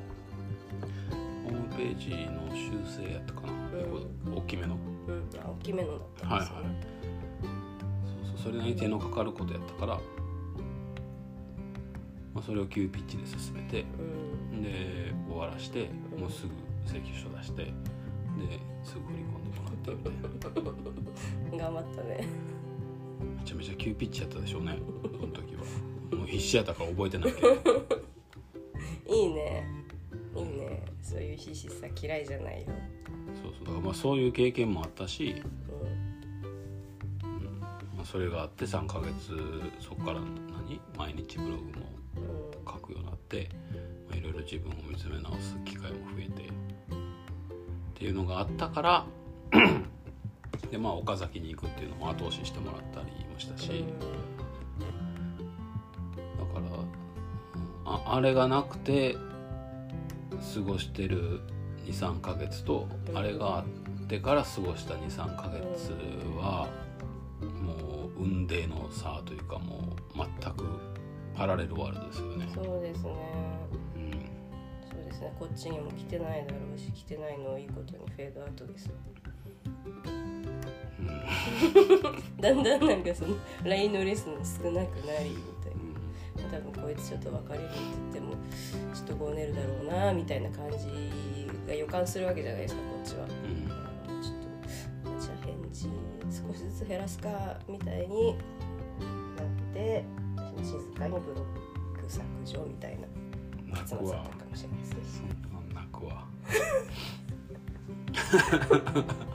[1.43, 2.71] ホームページの修
[3.03, 4.75] 正やったかな、うん大きめの。
[5.07, 6.47] うんあ大きめのだったんはいはい。
[6.47, 6.75] ですよね
[8.25, 9.95] そうそうそれなりに手のかかることやったから、
[12.33, 13.85] まあ、それを急ピッチで進めて
[14.51, 14.61] うん。
[14.63, 16.53] で終わらしてもうすぐ
[16.87, 17.71] 請求書出してで
[18.83, 20.03] すぐ振り込んでもらってみ
[21.51, 21.57] たいな。
[21.65, 22.27] 頑張ったね
[23.23, 24.77] めちゃめちゃ急ピッチやったでしょうね。
[25.03, 25.61] その時は。
[26.17, 27.49] もう必死やったから覚えてないけど。
[29.07, 29.65] いいね。
[30.35, 30.85] いいね。
[31.01, 32.67] そういう必死さ嫌いじゃないよ、
[33.41, 33.65] そうそう。
[33.65, 35.35] だからまあそういう経験もあったし、
[37.23, 37.59] うん。
[37.59, 37.67] ま
[38.01, 39.11] あ、それがあって3ヶ月
[39.79, 40.79] そこから何？
[40.97, 41.69] 毎日ブログも
[42.17, 42.23] うん。
[42.65, 43.49] 書くようになって
[44.09, 46.43] まあいろいろ自分を見つめ直す機会も増えて。
[46.43, 49.05] っていうのがあったから
[50.73, 53.85] でまあ岡崎に行くっていうのも後押ししてもらったりもしたし、
[56.39, 56.89] だからうん
[57.85, 59.15] ああれがなくて
[60.55, 61.41] 過ごしてる
[61.85, 63.65] 23ヶ月とあれがあっ
[64.07, 65.93] てから過ごした23ヶ月
[66.39, 66.67] は
[67.39, 70.65] もう運命の差というかもう全く
[71.35, 72.49] パラレルワールドですよね。
[72.51, 73.11] そうですね。
[73.95, 74.11] うん。
[74.89, 75.35] そうですね。
[75.39, 78.95] こっちにも来てないだろうし来てないのをいいことにフェードアウトですよ
[82.39, 85.83] だんだんなんかその LINE のレス少なくなりみたいな。
[86.51, 88.33] 多分こいつちょっと別れるって言っても
[88.93, 93.23] ちょっとごねるだろうなみたいな感じが予感するわけじゃないですかこっちは。
[93.23, 93.31] うん。
[94.21, 95.89] ちょっとじゃあ返事
[96.29, 97.29] 少しずつ減らすか
[97.67, 100.05] みたいになって
[100.61, 101.41] 静かにブロ
[101.97, 103.07] ック削除みたいな。
[103.73, 104.01] 泣くわ。
[104.01, 104.99] 結末だったかもしれないですね。
[105.09, 106.27] そんなん泣くわ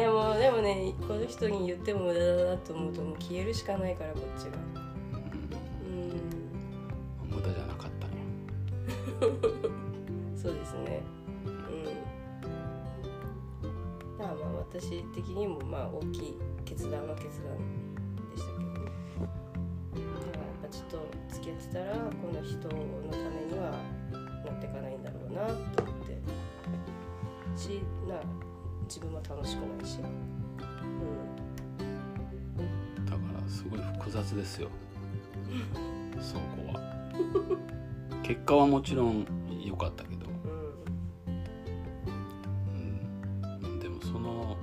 [0.00, 4.52] でもでもねこの人に言っても無駄だなと思うともう消えるしかないからこっちが。
[5.84, 6.10] うん
[7.22, 8.16] うん無駄じゃなかったんや
[10.42, 11.02] そうですね。
[11.44, 11.84] うん。
[14.18, 17.58] まあまあ私的にもまあ大きい決断は決断
[18.30, 18.86] でしたけどね。
[19.94, 20.98] だからやっぱちょっと
[21.34, 22.00] 付き合ってたらこ
[22.32, 22.70] の人の
[23.10, 23.72] ためには
[24.46, 26.18] なっていかないんだろうなと思って
[27.54, 28.49] しな
[28.90, 30.00] 自分も楽しくないし。
[32.58, 32.62] う
[33.00, 33.06] ん。
[33.06, 34.68] だからすごい複雑ですよ
[36.20, 36.80] そこは
[38.24, 39.24] 結果はもちろん
[39.64, 41.30] 良かったけど、う
[42.76, 43.62] ん。
[43.62, 44.56] うん、でもその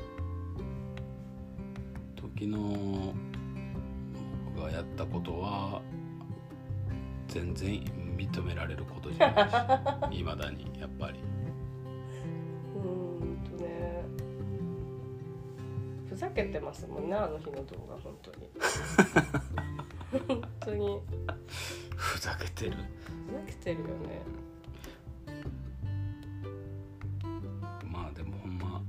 [2.17, 3.13] 時の
[4.53, 5.81] 僕がやったことは
[7.29, 7.81] 全然
[8.17, 11.19] 認められることじゃないし いまだにやっぱり
[16.37, 18.49] けてますもんねあの日の動画本当に。
[20.27, 21.01] 本当に。
[21.95, 22.71] ふざけてる。
[23.27, 24.21] ふざけてるよね。
[27.83, 28.81] まあでもほんま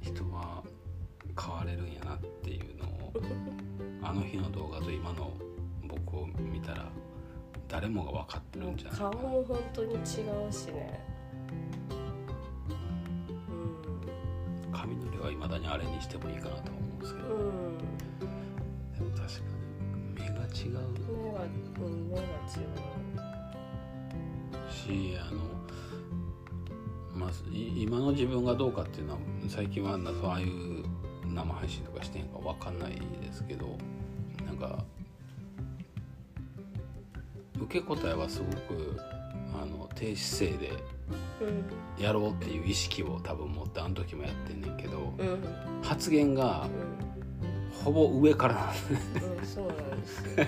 [0.00, 0.62] 人は
[1.40, 3.12] 変われるんやなっていうのを
[4.02, 5.30] あの日の動画と今の
[5.84, 6.90] 僕を見たら
[7.68, 10.02] 誰もが分かってるんじゃないかな顔も本当に違う
[10.52, 11.15] しね
[14.86, 17.78] 髪の毛はいまだにあれにしてもいいかなと思うんですけど、うんうん
[18.96, 19.40] でも確か
[19.90, 20.78] に目が違う。
[21.10, 21.40] 目が
[21.80, 22.08] うん。
[22.08, 22.26] 目が違
[24.70, 25.40] しあの、
[27.14, 29.18] まあ、い今の自分がどうかっていうのは
[29.48, 30.84] 最近はなそうああいう
[31.26, 33.76] 生配信とかしてんか分かんないですけど
[34.46, 34.84] なんか
[37.58, 38.96] 受け答えはすごく
[39.60, 40.72] あの低姿勢で
[41.98, 45.38] やろうっていう意識を多分持ってあの時もやってんねんけどうん。
[45.82, 46.66] 発言が
[47.80, 48.74] うほぼ上からなん
[49.14, 50.46] でんうんそうなんですよ。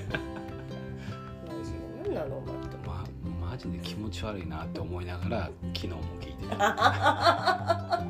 [1.47, 2.77] マジで何なのお前って。
[2.85, 2.95] 思
[3.41, 8.03] まマジで気持ち悪いなって思いながら昨日も聞いてた。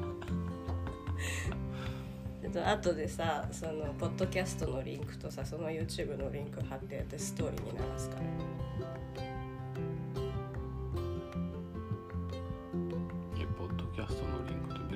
[2.44, 8.22] うで後でさそのポッドキャストのリンクとさその YouTube のリンク貼ってやってストーリーに流すから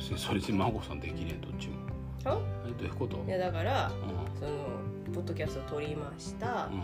[0.03, 1.75] 別にそれで孫さんできねえどっちも
[2.25, 3.25] あえどういうこと？
[3.25, 3.91] いやだからう
[4.39, 4.51] その
[5.15, 6.67] ポッドキャスト取りました。
[6.67, 6.83] ん、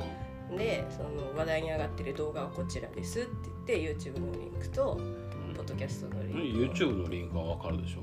[0.51, 0.57] うん。
[0.57, 3.25] でその話題に上がってる動画はこちらですっ
[3.67, 5.55] て言って YouTube のリンクとうん。
[5.55, 6.89] ポッドキャストのリンクを。
[6.89, 7.99] YouTube のリンクは分かるでしょ？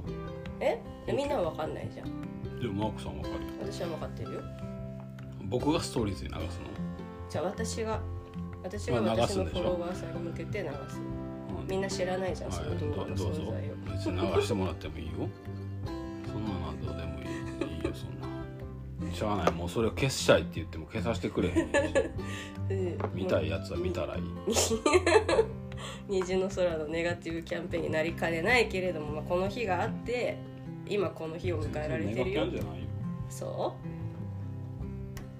[0.60, 0.82] え？
[1.08, 2.60] みんなは分かんないじゃん。
[2.60, 3.40] でもマークさん分かるよ。
[3.62, 4.42] 私は分かってるよ。
[5.46, 6.50] 僕がストーリーズに流すの？
[7.30, 8.02] じゃあ私が。
[8.64, 9.62] 私がまあ流私のすんでしょ？
[9.62, 11.00] フォロワーさんに向けて流す。
[11.00, 11.68] うん。
[11.68, 15.12] みんな知らないじゃんその動画の存在を別に流してもらってもいいよ。
[16.26, 17.78] そんなのはどうでもいい。
[17.78, 19.52] いいよそんなしゃあない。
[19.54, 21.62] もうそれを消したいって言っても消させてくれへんし
[22.70, 22.98] うん。
[23.14, 24.24] 見たいやつは見たらいい。
[26.08, 30.38] 虹の空のネガティブキャンペーンになりかねないけれども、まあ、この日があって
[30.88, 32.46] 今この日を迎えられてるよ。
[32.46, 32.86] ネガキャンじゃないよ。
[33.30, 33.76] そ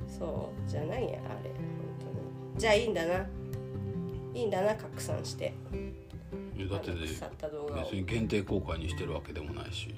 [0.10, 0.12] う？
[0.12, 1.12] そうじゃないやあ
[1.44, 1.50] れ。
[1.50, 1.54] 本
[2.00, 2.60] 当に。
[2.60, 3.26] じゃあいいんだな。
[4.34, 5.54] いいんだな拡散して。
[5.74, 5.78] い
[6.62, 7.84] やだってね腐った動画を。
[7.84, 9.94] 別に限定公開にしてるわけでもないし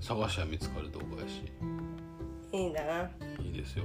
[0.00, 1.42] 探しは見つかる動画やし。
[2.52, 3.10] いいんだな。
[3.42, 3.84] いいですよ、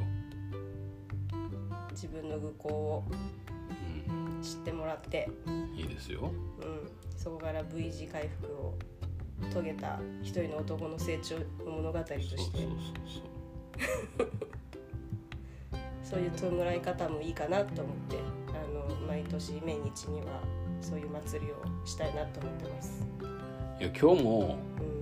[1.92, 6.32] 自分の愚行をう知ってもらって、ん、いいですよ。
[6.62, 8.78] うん、そこから V 字回復を
[9.52, 12.20] 遂げた一人の男の成長の物語として。
[12.20, 12.62] そうそうそう
[14.18, 14.32] そう。
[16.04, 18.18] そういう弔い方もいいかなと思って。
[18.50, 20.42] あの毎年命日には
[20.82, 23.06] そういう祭りをしたいなと思ってます。
[23.80, 24.58] いや今日も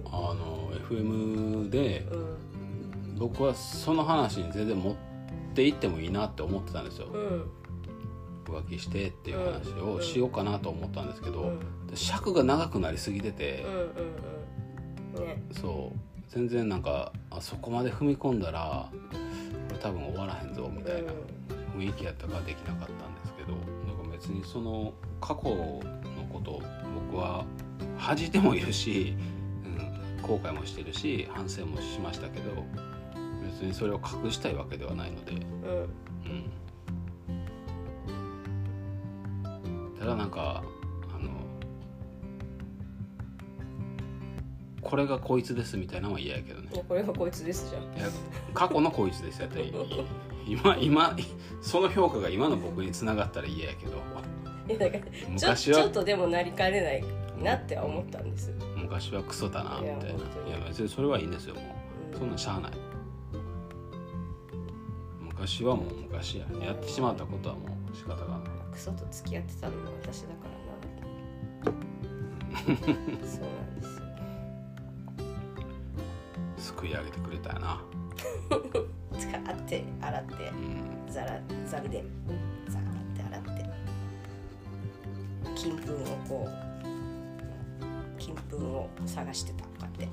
[0.06, 0.14] うん。
[0.14, 3.16] あの FM でうん。
[3.18, 4.96] 僕はその話に全然持っ
[5.54, 7.08] ていってもいいなって思ってたんですよ。
[7.08, 7.52] うん。
[8.46, 11.60] 浮気してっていう話をしようかなと思ったんですけど、うん。
[11.96, 13.80] 尺が長くなりすぎててうん、うん
[15.18, 15.28] うん。
[15.28, 15.44] ね。
[15.52, 16.00] そう。
[16.30, 18.90] 全然なんかあそこまで踏み込んだら
[19.80, 21.12] 多分終わらへんぞみたいな
[21.78, 23.58] 雰囲気やったからできなかったんですけど
[24.20, 25.82] 別にその過去の
[26.34, 26.62] ことを
[27.10, 27.46] 僕は
[27.98, 29.16] 恥じてもいるし、
[29.64, 29.68] う
[30.20, 32.64] ん、後悔もしてるし反省もしましたけど
[33.44, 35.40] 別にそれを隠したいわけではないので、うん。
[39.68, 40.64] うん、ただなんか
[41.16, 41.30] あの
[44.82, 46.70] これがこいつですみたいなのは嫌やけどね。
[46.88, 47.84] これがこいつですじゃん。
[48.54, 49.74] 過去のこいつですやったらいい
[50.48, 51.16] 今今
[51.62, 53.98] その評価が今の僕に繋がったら嫌やけど。
[54.68, 55.02] いやだから
[55.38, 57.04] ちょ昔はちょっとでもなりかねない
[57.42, 60.06] なっては思ったんです、昔はクソだなみたいな。
[60.06, 60.50] いや本当に。
[60.50, 61.62] いや別にそれはいいんですよも
[62.12, 62.16] う。
[62.16, 62.72] うそんなんしゃあない。
[65.22, 66.46] 昔はもう昔や。
[66.66, 68.50] やってしまったことはもう仕方がない。
[68.72, 70.48] クソと付き合ってたのも私だか
[71.64, 71.78] らな。
[73.28, 74.04] そうなんですよ。
[76.58, 77.82] 救い上げてくれたよな
[79.18, 80.98] 使って洗ってうん。
[81.10, 82.04] ザラザルで
[82.68, 82.84] ザーっ
[83.16, 83.66] て洗って
[85.56, 85.96] 金粉を
[86.28, 86.52] こう
[88.20, 90.10] 金粉を探してたこうやって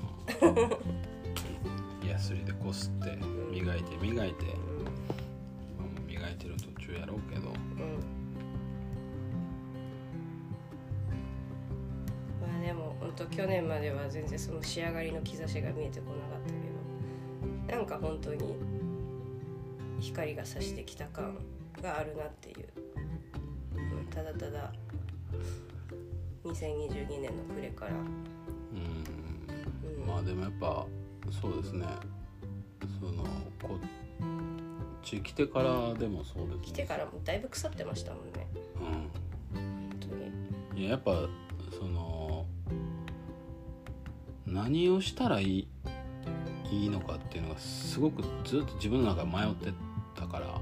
[2.09, 3.17] ヤスリでこすって
[3.51, 4.45] 磨いて磨いて。
[5.77, 7.49] 今も磨いてる途中やろうけど。
[7.49, 7.55] うん。
[12.41, 17.77] まあでも本当去年までは全然その仕上がりの兆しが見えてこなかったけど。
[17.77, 18.55] なんか本当に
[20.05, 21.37] 光が差してきた感
[21.81, 22.67] があるなっていう、
[23.75, 24.71] うん、ただただ
[26.45, 27.99] 2022年の暮れから、うん。
[29.99, 30.07] うん。
[30.07, 30.85] まあでもやっぱ
[31.41, 31.87] そうですね。
[32.99, 33.23] その
[33.61, 33.79] こっ
[35.03, 36.61] ち来てからでもそうですね。
[36.61, 38.47] 来てからもだいぶ腐ってましたもんね。
[39.53, 39.59] うん。
[39.59, 40.81] 本当に。
[40.81, 41.27] いややっぱ
[41.77, 42.45] その
[44.45, 45.67] 何をしたらいい
[46.71, 49.84] いいのかっていうのがすごくずっと自分の中で迷ってた
[50.39, 50.59] か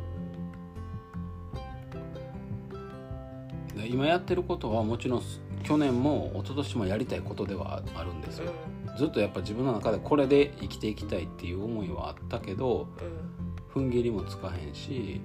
[3.76, 3.82] ら。
[3.82, 5.22] で今やってることはもちろん
[5.64, 8.52] 去年も一昨年もやりたいことではあるんですよ。
[8.98, 13.34] ずっとやっぱ自分の中でこれで生きていきたいっていう思いはあったけどうん。
[13.74, 15.20] 踏ん切りもつかへんし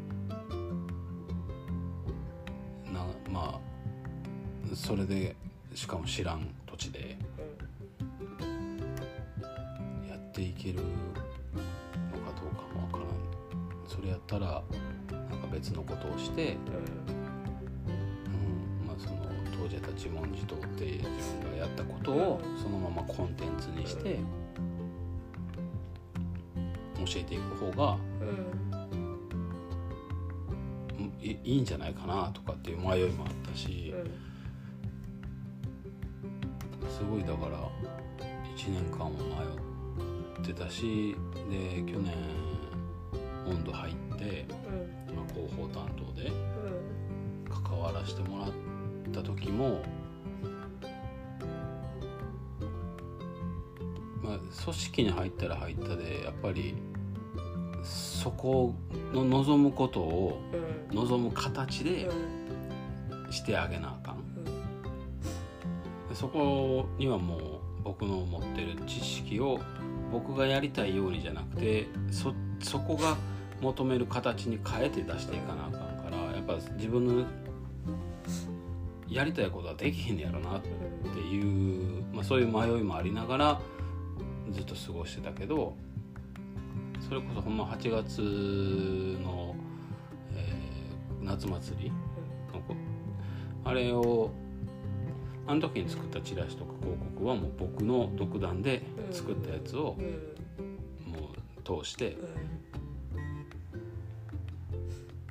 [2.87, 3.61] なまあ
[4.75, 5.37] それで
[5.75, 7.19] しかも知らん土地で
[10.09, 10.81] やっていける
[14.29, 14.63] ったら
[15.11, 16.57] なんか別のことをして、う
[18.85, 19.17] んまあ、その
[19.59, 21.03] 当時やった自問自答って自
[21.43, 22.63] 分がやったことをうん。
[22.63, 24.19] そのままコンテンツにして
[26.99, 27.97] 教えていく方が
[31.23, 33.95] いいんじゃないかなとかっていう迷いもあったし
[36.91, 37.59] すごいだから
[38.57, 41.17] 1年間も迷ってたし
[41.51, 42.15] で去年
[43.47, 44.08] 温度入って、
[45.15, 46.33] まあ、広報担当で
[47.51, 48.53] 関わらせてもらっ
[49.13, 49.83] た時も、
[54.23, 56.75] まあ、組織に入ったら入ったでやっぱり
[57.83, 58.75] そこ
[59.13, 60.41] の望むことを
[60.91, 60.97] うん。
[60.97, 63.33] 望む形でうん。
[63.33, 64.17] してあげなあかん。
[64.17, 64.45] うん。
[66.09, 67.41] でそこにはもう
[67.85, 69.61] 僕の持ってる知識を
[70.11, 73.17] 僕がやりたいようにじゃなくてそそこが
[73.61, 77.27] 求める形に変えて出していかなあかんからやっぱ自分の
[79.09, 83.61] やりたいことはできへんねやろなっていう、まあ、そういう迷いもありながら
[84.51, 85.75] ずっと過ごしてたけど
[87.01, 88.19] それこそほんま8月
[89.23, 89.57] の、
[90.35, 90.79] えー
[91.21, 92.75] 夏祭りのこ
[93.65, 94.31] あれを
[95.47, 100.39] あの時に作ったチラシとか広告はもう僕の独断で作ったやつをうん。
[101.09, 101.31] も
[101.77, 102.17] う通して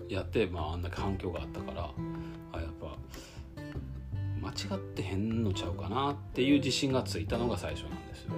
[0.09, 1.89] やって、まあ、あんだけ反響があったから
[2.53, 2.97] あやっぱ
[4.41, 8.33] 間違ってへんのちゃうかなっていう自信がついたのが最初なんですよ。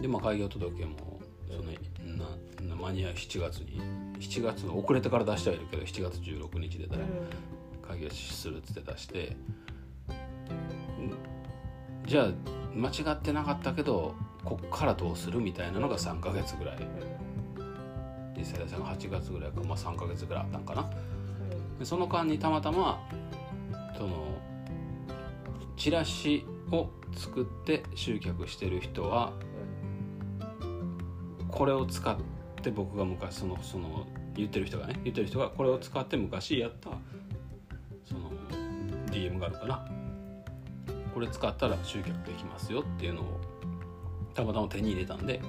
[0.00, 1.72] でまあ開業届もその
[2.16, 2.26] な
[2.68, 3.80] な間に合い7月に
[4.20, 6.88] 7月の遅れてから出してはいるけど7月16日で
[7.86, 9.36] 開業するっつって出して
[11.00, 11.14] ん
[12.06, 12.32] じゃあ
[12.74, 14.14] 間違ってなかったけど
[14.44, 16.78] こっからどうするみたいなのが3ヶ月ぐらい
[18.42, 20.90] 実際さんが8月ぐらいか、まあ、3ヶ月ぐらいあったんかな。
[21.78, 23.00] でその間にたまたま
[23.96, 24.24] その
[25.76, 29.32] チラシを作って集客してる人は
[31.48, 32.16] これを使っ
[32.62, 36.90] て僕が昔そのその言ってる人がね言ってる人がこれを使って昔やった
[38.04, 38.30] その
[39.10, 39.88] DM があるから
[41.14, 43.40] これ使ったら集客できますよっていうのを
[44.34, 45.40] たまたま手に入れたんで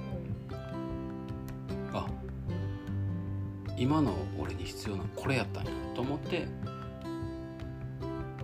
[3.77, 6.47] 今の俺に必要なのこれやったんやと思って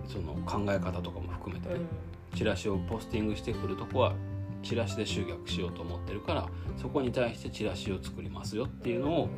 [0.07, 1.79] その考え方とかも含めてね、
[2.35, 4.13] チラシをポスティングしてくるとこは
[4.63, 9.29] チラシで集客しようと思ってるからそこに対してチラシを作りますよっていうのを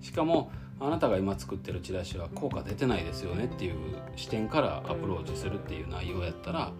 [0.00, 0.50] しかも
[0.80, 3.74] あなたが今作ってるチラシは効果出てないですよねっていう
[4.16, 6.72] 視点からアプローチするっていう内容やったら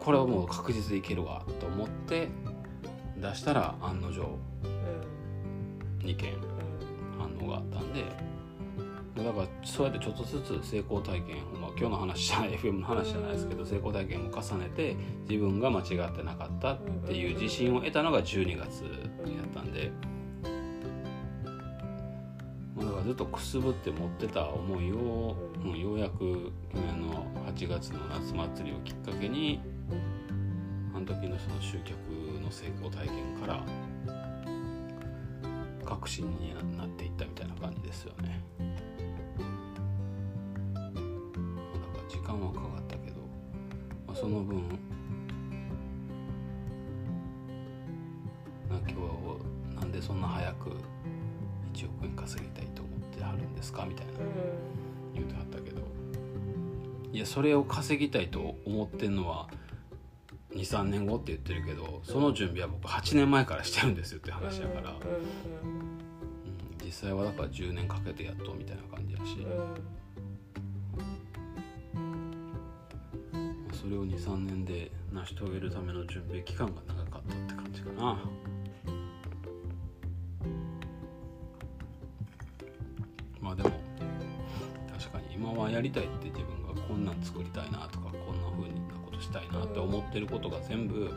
[0.00, 2.28] これはもう確実でいけるわと思って
[3.16, 4.38] 出したら案の定
[6.00, 6.34] 2件
[7.18, 8.04] 反応があったんで
[9.16, 14.96] だからそうやってちょっとずつ成功体験、まあ、今日の話じゃない FM の話じゃないですけど成功体験も重ねて
[15.28, 18.88] 自分が間違ってなかったっていう自信を得たのが12月や
[19.42, 19.90] ったんで、
[22.76, 29.62] まあ、だからずっとくすぶって持ってた思いを、うん、ようやく去年の8月の夏祭りをきっかけに
[30.94, 31.96] あの時のその集客
[32.42, 33.62] の成功体験から
[35.86, 38.42] 確信になっていったみたいな感じですよね。
[42.08, 43.20] 時間はかかったけど、
[44.06, 44.56] まあ、その分
[48.68, 49.00] な今
[49.74, 50.70] 日なんでそんな早く
[51.72, 54.12] 1億円稼ぎたいと思ってはるんですかみたいな
[55.14, 55.82] 言うてはったけど
[57.12, 59.48] いやそれを稼ぎたいと思ってんのは
[60.56, 64.96] 23年後って言ってるけどその準備は僕8年前からしてるんですよって話やから、うん、
[66.84, 69.46] 実際はだから10年かけてやっとみたいな感じやし、
[73.72, 78.18] それを23年で成し遂げるための準備期間が長かったって感じかな。
[83.40, 83.70] まあでも
[84.98, 88.15] 確かに今はやりたいって自分がこんなん作りたいなとか
[89.16, 91.10] こんな風なことしたいなって思ってることが全部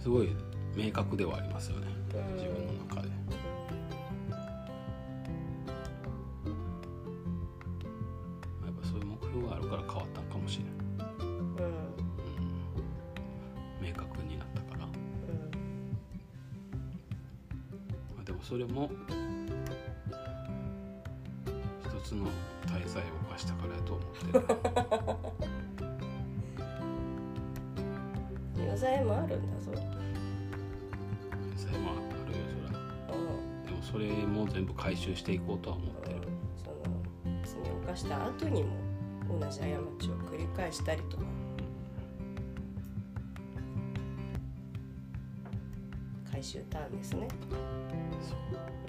[0.00, 0.28] すごい
[0.74, 1.86] 明確ではありますよね。
[2.34, 3.08] 自分の中で。
[3.08, 3.14] や
[8.70, 10.74] っぱそういう目標があるから変わったんかもしれない。
[13.80, 14.92] 明確になったから、ま
[18.20, 18.90] あ、でもそれも
[21.84, 22.26] 一つの
[22.66, 25.50] 大罪を犯したからやと思ってる
[28.84, 29.72] 余罪もあるんだぞ。
[29.72, 29.80] 大
[31.56, 31.94] 罪もあ
[32.28, 32.44] るよ
[33.82, 36.20] それでもそれも全部回収していこうとは思ってる。
[36.62, 36.76] その
[37.42, 38.76] 罪を犯した後にも
[39.40, 39.80] 同じ過ちを
[40.30, 41.22] 繰り返したりとか。
[46.30, 47.28] 回収ターンですね。
[48.20, 48.83] そう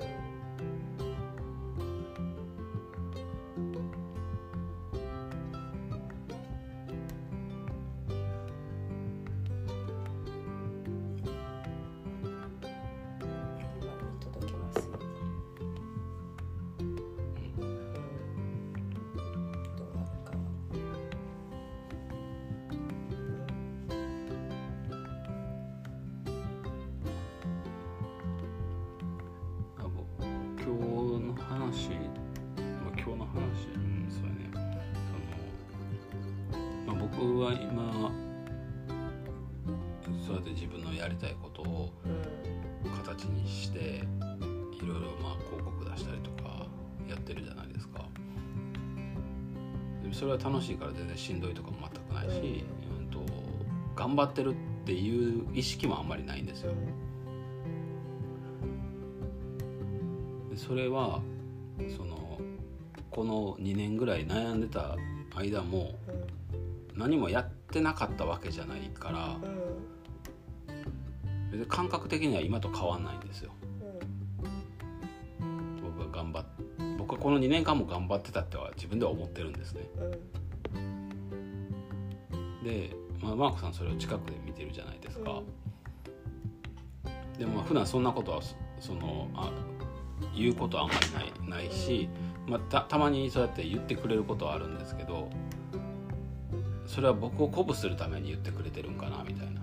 [51.17, 52.65] しんどいとかも全くないし、
[52.99, 53.19] うん、と
[53.95, 54.55] 頑張ってるっ
[54.85, 56.73] ていう意識もあんまりないんですよ。
[60.49, 61.21] でそれは
[61.95, 62.39] その
[63.09, 64.95] この2年ぐらい悩んでた
[65.35, 65.97] 間も
[66.93, 69.37] 何もやってなかったわけじゃないから
[71.51, 73.51] 別に感覚的には今と変わんないんですよ。
[75.41, 75.81] うん。
[75.81, 76.45] 僕が頑張っ
[76.97, 79.81] 僕はこの2年間も頑張ってたっては自分では思ってるんですね。
[79.97, 80.44] うん
[82.65, 82.89] で、
[83.21, 85.41] まあ、マーコさんそれを近くで見てるじゃないですか、
[87.37, 89.51] でもまあ普段そんなことはそそのあ
[90.35, 92.09] 言うことはあんまりないないし、
[92.47, 95.29] まあ、たたまにそうやって言ってくれることはあるんですけど
[96.87, 99.61] それは僕を鼓舞するために言ってくれてるんかなみたいな。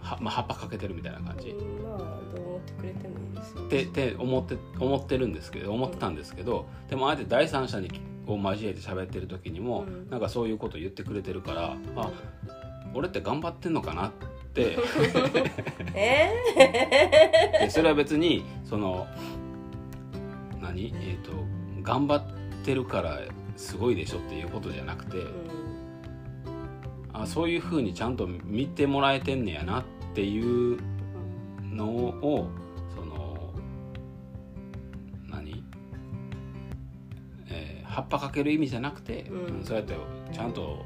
[0.00, 1.98] は、 まあ、葉っぱかけてるみたいな感じ、うんまあ
[2.34, 7.90] どう思ってくれてもいいですて思って思ってるんですけど思ってたんですけどでもあえて第三者に
[8.26, 10.10] を交えて喋ってる時にも、うん。
[10.10, 12.10] なんかそういうこと言ってくれてるからあ
[12.94, 14.12] 俺って頑張ってんのかなっ
[14.54, 14.78] て。
[15.94, 16.30] え
[17.64, 19.06] でそれは別にその
[20.60, 20.94] 何？
[21.02, 21.32] えっ、と
[21.82, 22.22] 頑張っ
[22.64, 23.20] てるから
[23.56, 25.28] すごいでしょっていうことじゃなくて、ーうん。
[27.12, 30.78] あそういうふうにちゃんと見てもらえてんねやなっていう
[31.62, 32.48] のを
[37.94, 39.64] 葉っぱかける意味じゃなくて、うん。
[39.64, 39.94] そうやって
[40.32, 40.84] ちゃんと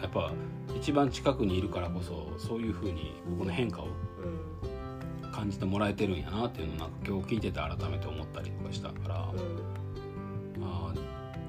[0.00, 0.32] やっぱ
[0.76, 5.32] 一番近くにいるからこそそういうふうに僕の変化をうん。
[5.32, 10.64] 感じてもらえてるんやなっていうのをなんか今日聞いてて改めて思ったりとかしたから、あうん。
[10.64, 10.92] あ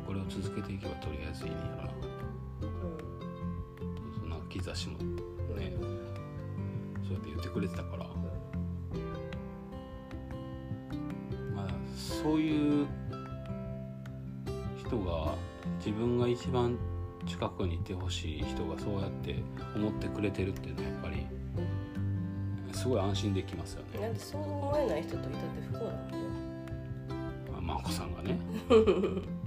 [0.05, 1.89] これを続けていけばとりあえずいいんやろな。
[4.19, 5.73] そんな兆しもね、
[7.03, 8.05] そうやって言ってくれてたから、
[11.55, 12.87] まあ、そういう
[14.89, 15.35] 人が
[15.77, 16.77] 自分が一番
[17.27, 19.35] 近くにいてほしい人がそうやって
[19.75, 21.27] 思ってくれてるっていうのはやっぱり
[22.73, 23.99] すごい安心できますよね。
[23.99, 25.37] なんでそう思えない人といたって
[25.71, 26.17] 不幸だもんね
[27.51, 29.39] まあ、真子さんがねうん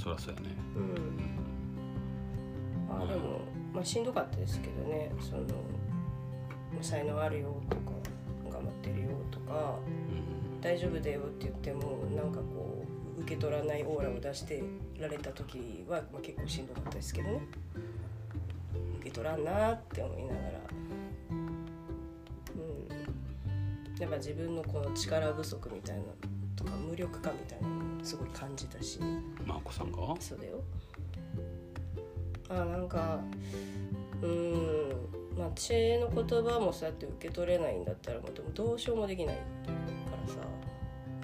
[0.00, 0.48] そりゃそうやね。
[0.74, 1.36] うん
[2.88, 3.42] まあでも、
[3.74, 5.44] まあ、しんどかったですけどねその
[6.80, 7.79] 才能あるよとか
[9.50, 10.60] かうん。
[10.60, 12.84] 大丈夫だよって言ってもなんかこ
[13.18, 14.62] う受け取らないオーラを出して
[14.98, 17.40] られた時は、まあ、結構しんどかったですけどね。
[19.00, 20.40] 受け取らんなって思いながら。
[21.30, 21.66] うん。
[23.98, 26.08] やっぱ自分のこの力不足みたいなの
[26.56, 29.00] とか無力感みたいなのもすごい感じたし。
[29.00, 29.22] 真
[29.62, 29.98] 子さんが？
[30.20, 30.62] そうだよ。
[32.50, 33.20] あなんか
[34.22, 34.89] うん
[35.40, 39.40] まあ知恵の言葉もそうやって受け取れないんだったらもうでもどうしようもできないか
[40.26, 40.36] らさ、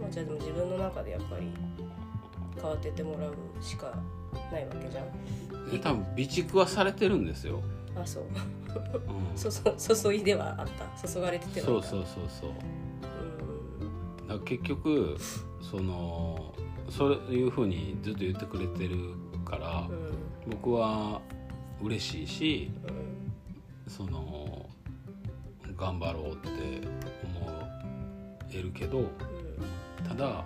[0.00, 1.52] まあ、じゃあでも自分の中でやっぱり
[2.54, 3.92] 変わってってもらうしか
[4.50, 5.70] ないわけじゃん。
[5.70, 7.60] で多分備蓄はされてるんですよ、
[7.94, 8.24] あそう。
[8.24, 11.08] うん、そ そ注いではあった。
[11.08, 12.50] 注がれててそううそうそうそう。
[14.20, 14.28] うん。
[14.28, 15.16] だ結局
[15.60, 16.54] その
[16.88, 18.96] そういうふうにずっと言ってくれてる
[19.44, 20.50] からうん。
[20.50, 21.20] 僕は
[21.82, 22.85] 嬉しいしうん
[23.86, 24.68] その
[25.76, 26.48] 頑張ろうって
[27.24, 27.68] 思
[28.50, 29.10] えるけど
[30.08, 30.44] ただ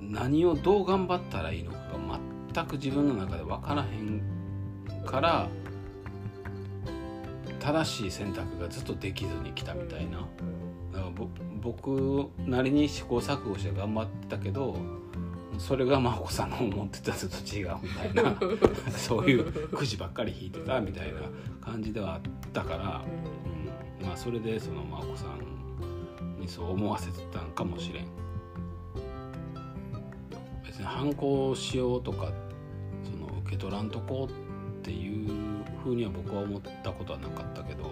[0.00, 2.20] 何をどう頑張ったらいいのかが
[2.52, 4.22] 全く自分の中で分からへん
[5.04, 5.48] から
[7.60, 10.18] 正しい選択がずっとできずに来たみたいな。
[10.92, 11.28] だからぼ
[11.62, 14.76] 僕なりに試行錯誤して頑張ってたけど
[15.58, 18.36] それが真帆さんの思ってたのと違うみたいな
[18.94, 21.20] そういうくじばっかり引いてたみたいな
[21.64, 22.20] 感じではあっ
[22.52, 23.04] たから、
[24.00, 25.40] うん、まあそれでその真帆さん
[26.40, 28.06] にそう思わせてたんかもしれん。
[30.64, 32.32] 別に反抗しようとか
[33.02, 34.34] その受け取らんとこっ
[34.82, 35.28] ていう
[35.82, 37.90] ふうには僕は思ったことはなかったけど。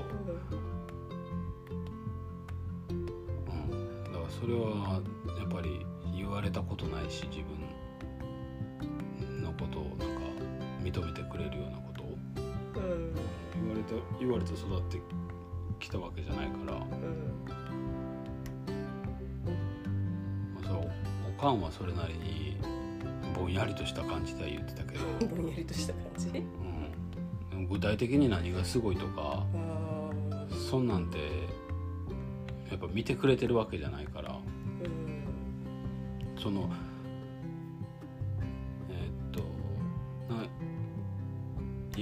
[2.90, 5.00] うん、だからそれは
[5.38, 7.58] やっぱり言われたことないし自分
[9.42, 10.04] のことをなんか
[10.82, 11.91] 認めてくれるようなこと
[12.80, 15.00] 言われて言われて育って
[15.78, 16.86] きたわけじゃないから、ま
[20.62, 20.90] あ、そう
[21.36, 22.56] おかんはそれなりに
[23.34, 26.28] ぼんやりとした感じでは言ってたけど、う んぼんやりとした感じ？
[27.52, 29.44] うん、具体的に何がすごいとか
[30.70, 31.18] そんなんて
[32.70, 34.38] やっぱ見てくれてるわけじゃないから。
[34.84, 36.40] うん。
[36.42, 36.70] その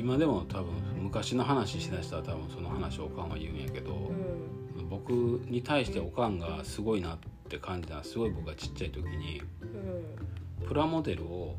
[0.00, 11.58] 今でも多分昔の話しだしたら多分その話をおかんは言うんやけど、うん僕に対しておかんがすごいなって感じたのはすごい僕がちっちゃい時にうんプラモデルを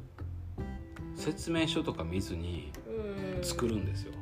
[1.16, 2.74] 説明書とか見ずに
[3.38, 4.14] うん作るんですよ。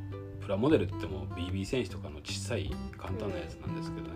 [0.41, 4.13] プラモデルってもう BB 戦士とかの小さい簡単なやつなんですけどね。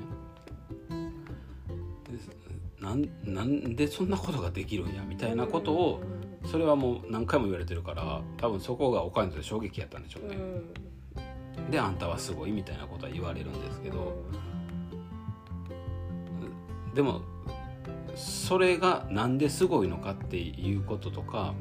[2.78, 6.04] でなんなんでそんなことができるんやみたいなことを
[6.46, 10.38] それはもう何回も言われてるから多分そこがおかんにとって衝撃やったんでしょうね。
[11.70, 14.24] であんたはすごいみたいなことは言われるんですけど
[16.94, 17.22] でも
[18.16, 21.54] それがなんですごいのかっていうこととか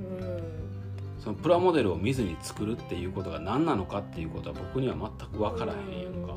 [1.18, 6.34] そのプラモデルを見ずに作るっていうことが何なのかっていうことは僕には全く分からへんやんか。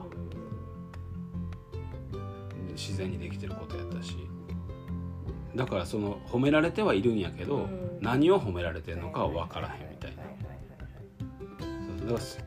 [2.76, 4.16] 自然にできてることやったし
[5.56, 7.86] だからその褒められてはいるんやけどうん。
[8.02, 10.24] 何を褒められてるのかは分からへんみたいな。
[12.08, 12.46] そうだから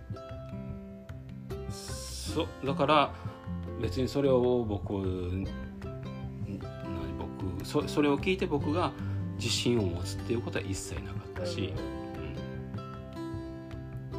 [1.70, 3.12] そだから
[3.80, 4.92] 別にそれを僕
[7.18, 8.92] 僕そそれを聞いて僕が
[9.36, 11.72] 自信を持つっていうことは一切なかったし、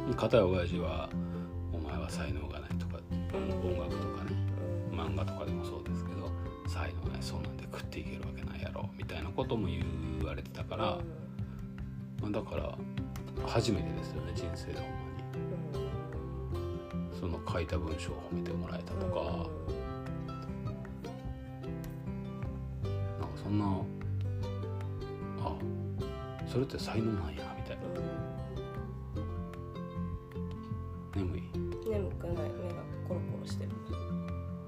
[0.08, 1.08] うん、片や親父は
[1.72, 2.98] 「お前は才能がない」とか
[3.62, 4.32] 音楽とかね
[4.92, 5.59] 漫画とかでも
[9.30, 9.80] なことも言
[10.26, 10.98] われてたから、
[12.20, 12.76] まあ、だから
[13.46, 15.00] 初めてですよね人生でほんまに。
[17.18, 19.46] その書いた文章を褒めてもらえたとか、
[22.82, 23.66] なんかそんな
[25.42, 25.54] あ
[26.50, 27.82] それって才能なんやみたいな。
[31.14, 31.42] 眠い。
[31.88, 32.34] 眠くない。
[32.34, 33.70] 目がコロコロしてる。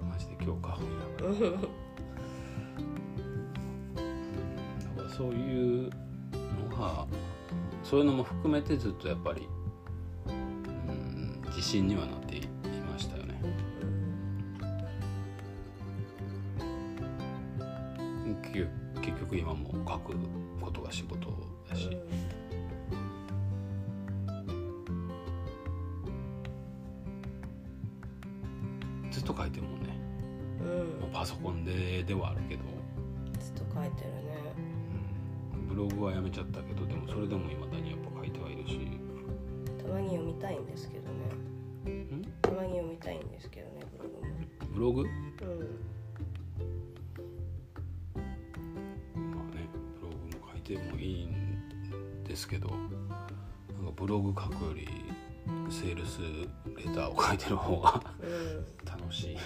[0.08, 1.52] マジで今日花粉や
[5.16, 5.90] そういう
[6.70, 7.06] のが
[7.84, 9.46] そういうのも含めてずっとやっぱり、
[10.26, 12.40] うん、自信にはなってい
[12.90, 13.40] ましたよね。
[18.42, 18.70] 結局
[19.02, 20.14] 結局今も書く
[20.60, 21.28] ことが仕事
[21.68, 21.90] だし、
[29.10, 30.00] ずっと書いてるもんね
[31.02, 31.12] うん。
[31.12, 32.62] パソコンでではあるけど、
[33.38, 34.22] ずっと書いてるね。
[34.76, 34.81] うん
[35.72, 38.78] ブログはやめちゃったけどでもそれでもいまだにやっぱ書いてはいるし。
[39.78, 41.14] たまに読みたいんですけどね。
[41.90, 44.30] んたまに読みたいんですけどねブログも。
[44.74, 45.00] ブログ？
[45.00, 45.08] うん。
[49.30, 49.66] まあね
[49.98, 52.86] ブログも書いてもいいんですけどなんか
[53.96, 54.86] ブログ書くより
[55.70, 56.20] セールス
[56.76, 58.66] レターを書いてる方がうん。
[58.84, 59.36] 楽しい。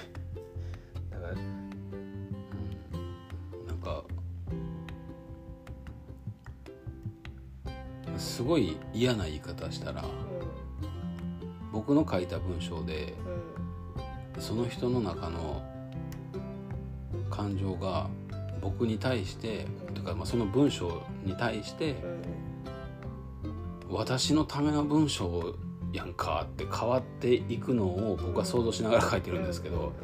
[1.08, 1.34] だから、
[8.36, 10.04] すごい嫌な言い方したら
[11.72, 13.14] 僕の書いた文章で
[14.38, 15.62] その人の中の
[17.30, 18.10] 感情が
[18.60, 21.94] 僕に対してとか、まあ、その文章に対して
[23.88, 25.54] 私のための文章
[25.94, 29.94] やんかって変わっていくのを僕は想像しながら書いてるんですけど、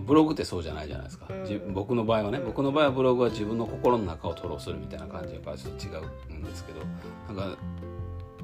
[0.00, 5.88] ブログってそうじゃないじゃないですか、じ僕の場合はね僕の場合はブログは自分の心の中を吐露するみたいな感じやからちょっと違
[6.30, 6.80] うんですけど
[7.34, 7.58] なんか、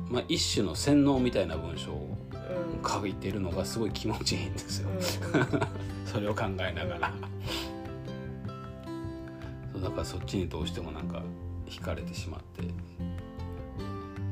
[0.08, 2.16] まあ、一種の洗脳みたいな文章を
[2.86, 4.88] 書いてるのがすごい気持ちいいんですよ、
[6.04, 7.12] それを考えながら。
[9.72, 11.22] そうだからそっちにどうしてもなんか
[11.66, 12.62] 惹かれてしまって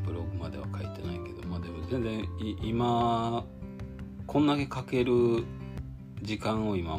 [0.05, 2.29] ブログまでは書いてないけどまあでも全然
[2.63, 3.45] 今
[4.27, 5.45] こんだけ書ける
[6.23, 6.99] 時間を今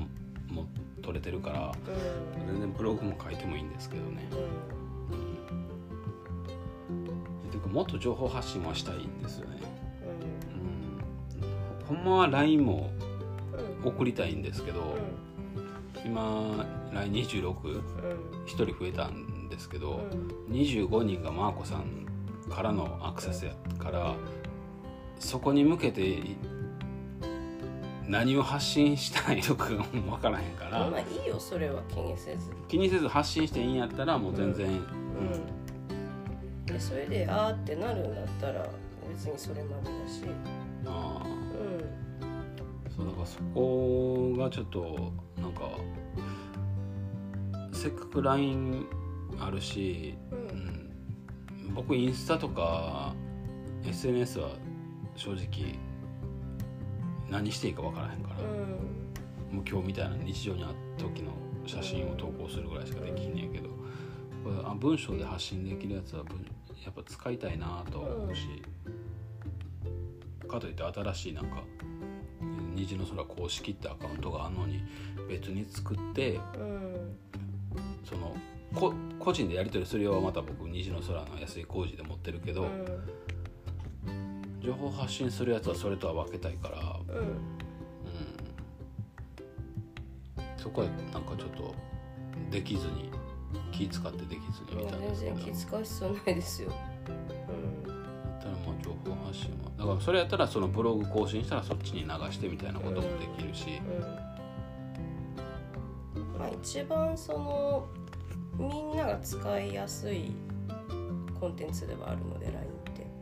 [0.50, 0.66] も
[1.02, 1.72] 取れてるから
[2.48, 4.28] 全然ブログも書いてもいいんですけどね。
[7.58, 9.58] うかもっと情報発信はしたいんですよね。
[11.82, 12.90] うん、ほんまは LINE も
[13.84, 14.98] 送りたいんですけど、
[16.06, 17.82] 今 LINE26
[18.46, 20.02] 一人増えたんですけど、
[20.50, 22.06] 25人がマーコさん
[22.50, 24.16] からのアクセスやから
[25.20, 26.20] そこに向けて
[28.08, 30.90] 何を発信したいのかが分からへんから。
[30.90, 32.52] まあいいよそれは気にせず。
[32.68, 34.76] 気にせず発信していいんやったらもう全然、うん。
[34.76, 36.66] うん。
[36.66, 38.68] でそれであーってなるんだったら
[39.10, 40.24] 別にそれまでだし。
[40.86, 41.26] ああ。
[41.26, 42.92] うん。
[42.96, 45.62] そうだからそこがちょっとなんか
[47.72, 48.86] せっかく LINE
[49.40, 50.38] あるし、うう
[51.68, 51.72] ん。
[51.72, 53.14] ん、僕インスタとか
[53.86, 54.50] SNS は
[55.16, 55.76] 正直
[57.32, 61.32] 何していいか分からへんから、もう今日みたいな日常にあった時の
[61.66, 63.70] 写真を投稿するぐらいしかできんねんけど
[64.64, 66.46] あ文章で発信できるやつは文
[66.84, 68.62] やっぱ使いたいなとは思うし、
[70.48, 71.64] かといって新しいなんか
[72.76, 74.84] 「虹の空公式」ってアカウントがあるのに
[75.30, 77.16] 別に作ってうん。
[78.04, 78.36] その
[78.74, 82.68] こ個人でやり取りするようはまた僕虹の空の安い工事で持ってるけど、
[84.62, 87.18] 情報発信するやつはそれとは分けたいから、うん。
[87.18, 87.36] うんうん、
[90.58, 91.76] そこはなんかちょっと
[92.50, 93.12] できずに
[93.72, 96.70] 気使ってできずにいや見たんですけど全然気遣う必要ないですよ。
[96.70, 96.78] だっ
[98.40, 103.82] たらまあ情報発信はだからそれやったらそのブログ更新したらそっちに流してみたいなこともできるし、
[106.16, 106.38] うんうん。
[106.40, 107.88] まあ一番その
[108.58, 110.32] みんなが使いやすい
[111.40, 112.71] コンテンツではあるので LINE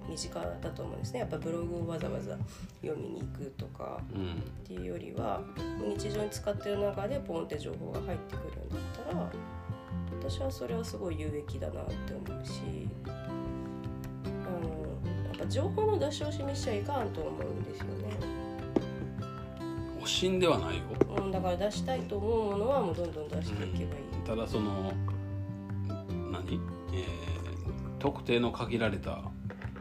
[0.10, 1.20] 身近だと思うんですね。
[1.20, 2.38] やっぱブログをわざわざ
[2.82, 4.32] 読みに行くとかうん。
[4.32, 4.36] っ
[4.68, 5.42] ていうよりは
[5.98, 9.32] 日常に使ってる中でポンって情報が入ってくるんだったら
[10.20, 12.62] 私はそれはすごい有益だなって思うし
[13.06, 13.10] あ
[14.62, 14.70] の
[15.26, 18.40] やっぱ情報の出し惜しみしちゃいかんと思うんですよね。
[20.02, 20.84] 惜しんではないよ。
[21.18, 24.26] うん、だから出したいと思うものはもうどんどん出していけばいい。
[24.26, 24.92] ただその
[26.32, 26.60] 何、
[26.94, 27.30] えー
[28.00, 29.24] 特定の限られた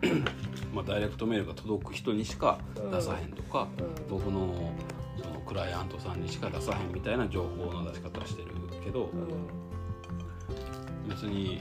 [0.74, 2.58] まあダイレクトメールが届く人にしか
[2.90, 4.08] 出さへんとか、うん。
[4.08, 4.72] 僕の
[5.20, 8.48] そのクライアントさんにしか出さへんみたいな情報の出し方してる
[8.84, 11.08] けど、うん。
[11.08, 11.60] 別に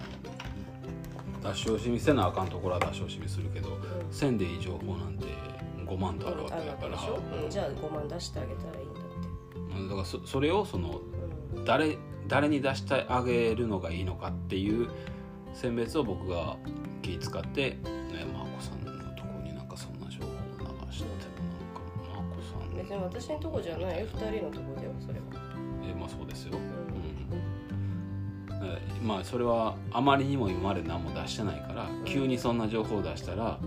[1.43, 3.77] 出し惜しみせなあかんところは出し惜しみするけど、
[4.11, 5.25] せんでいい情報なんて
[5.85, 6.97] 5万とあるわあけやから、
[7.43, 9.79] うん、じゃあ5万出してあげたらいいんだって。
[9.79, 9.89] うん。
[9.89, 11.01] だからそそれをその
[11.55, 11.65] うん。
[11.65, 14.89] 誰誰に出してあげるのがいいのかっていう
[15.53, 16.57] 選別を僕が
[17.01, 17.77] 気使って、
[23.09, 25.25] 私のとこじゃないよ2人のとこではそれは。
[25.89, 26.59] えまあそうですよ、うん。
[26.59, 26.67] うん
[28.67, 33.59] えまあそれはあまりにも今まで何も出してないから急にそんな情報を出したら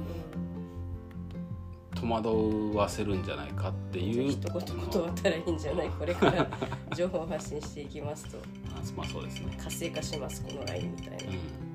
[1.94, 4.02] 戸惑わせるんじゃないかってう。
[4.02, 5.90] ん、いう一言断ったらいいんじゃない？
[5.98, 6.46] これから
[6.96, 8.38] 情報発信していきますと。
[8.74, 9.54] あまあそうですね。
[9.62, 11.32] 活性化しますこの LINE みたいな。
[11.32, 11.69] うん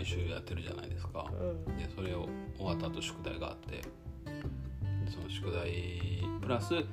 [0.00, 1.26] 毎週やってるじゃないですか。
[1.30, 1.76] うん。
[1.76, 2.26] でそれを
[2.56, 3.82] 終わった後宿題があって
[5.12, 6.84] その宿題プラスうん。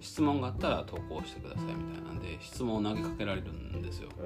[0.00, 4.08] 質問があったら投稿してくださいみたいなんで質問を投げかけられるんですよ。
[4.18, 4.22] う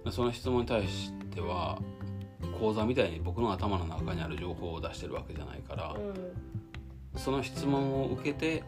[0.00, 0.04] ん。
[0.04, 1.78] でその質問に対しては
[2.60, 5.96] 講座みたいに僕の頭の中にある情報を出してるわけじゃないから
[7.16, 8.62] その質問を受けて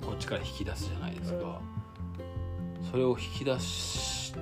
[0.00, 0.08] うん。
[0.08, 1.60] こっちから引き出すじゃないですか、
[2.90, 4.34] それを引き出し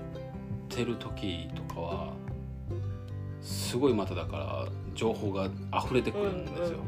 [0.71, 2.20] てる時とかは
[3.43, 5.49] すごいまただから情報が
[5.85, 6.79] 溢れてくるんですよ。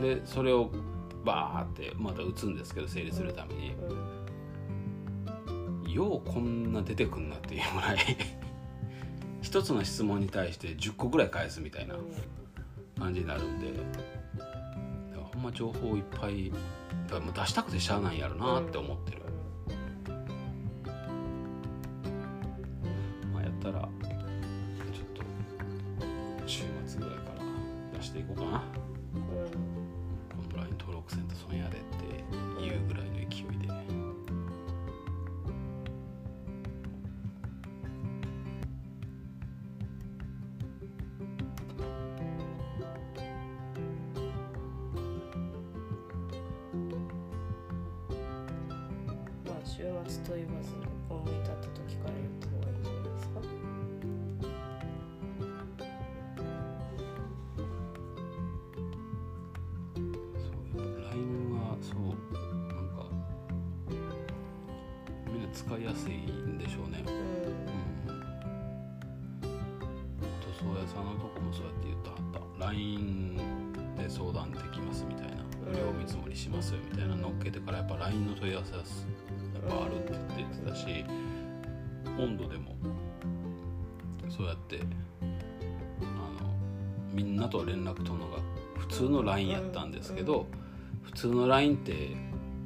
[0.00, 0.70] でそれを
[1.24, 3.74] バーってまた打つんですけど整理するために、
[5.94, 7.98] ようこんな出てくんなっていうぐらい。
[9.42, 11.96] 一つの質問に対して10個ぐらい返すみたいな
[12.98, 13.72] 感じになるんで。
[15.32, 16.52] ほんま情報いっぱい
[17.34, 19.21] 出したくてしゃあないんやろなって思ってる、
[91.62, 92.08] LINE って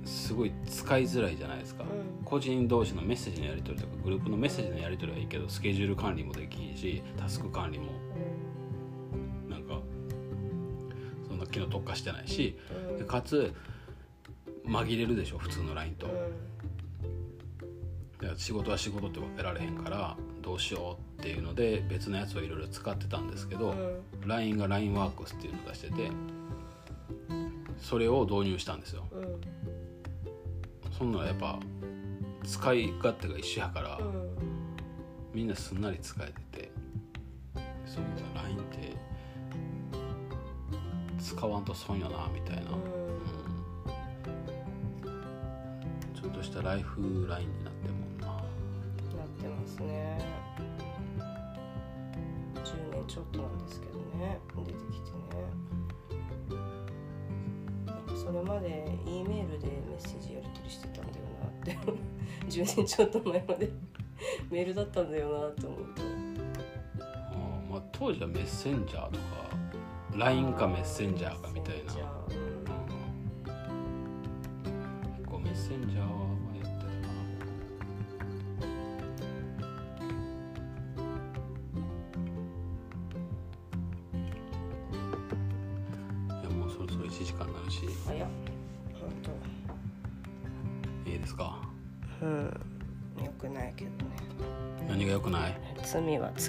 [0.07, 2.25] すごい使いづらいじゃないですか、うん。
[2.25, 7.93] 個人同士のメッセージのやり取りとかグループのメッセージのやり取りはいいけどスケジュール管理もできひんしタスク管理も。
[9.51, 9.81] なんか
[11.29, 12.57] そんな機能特化してないし
[12.91, 12.99] うん。
[12.99, 13.53] でかつ
[14.67, 16.07] 紛れるでしょ普通の LINE と。
[18.21, 23.75] で仕事は仕事って分けられへんからどうしようっていうので別のやつをいろいろ使ってたんですけど、
[24.25, 26.11] LINE が LINE ワークスっていうのを出してて
[27.87, 29.07] それを導入したんですよ。
[29.13, 29.41] うんうん
[30.99, 31.61] そんならやっぱ
[32.43, 34.37] 使い勝手が一緒やから、うん
[35.33, 36.71] みんなすんなり使えてて
[37.85, 38.97] そうか LINE って
[41.23, 42.81] 使わんと損やなみたいな、うん。
[46.15, 48.27] ちょっとしたライフラインになってるもんな。
[48.27, 48.45] なっ
[49.39, 50.19] てますね。
[52.65, 55.76] 10年ちょっとなんですけどね出てきてね
[58.27, 61.79] それまで E メールでメッセージやり取りしてたんだよなって。
[62.51, 63.71] 10年ちょっと前まで。
[64.51, 66.03] メールだったんだよなと思うと
[67.01, 69.21] あまあ、当時はメッセンジャーとか
[70.17, 71.86] LINE かメッセンジャーかみたいな。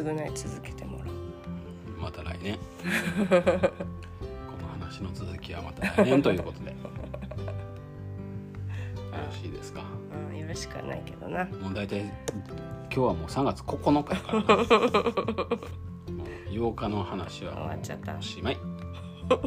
[0.04, 1.08] 償い続けてもらう。
[2.00, 2.56] また来年。
[2.56, 2.62] こ
[4.62, 6.70] の話の続きはまた来年ということで。
[6.70, 6.76] よ
[9.26, 9.84] ろしいですか？
[10.32, 11.46] うんよろしくはないけどな。
[11.46, 12.12] もう大体今
[12.90, 14.40] 日はもう3月9日やから。
[14.44, 18.16] なもう8日の話は終わっちゃった。
[18.16, 18.58] おしまい。
[19.28, 19.40] 毎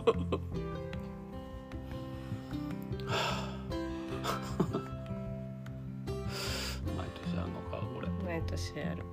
[7.14, 9.04] 年あんのかこれ、毎年やる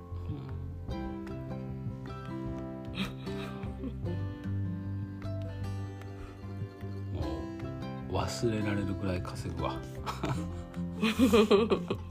[8.38, 9.74] 忘れられるぐらい稼ぐわ。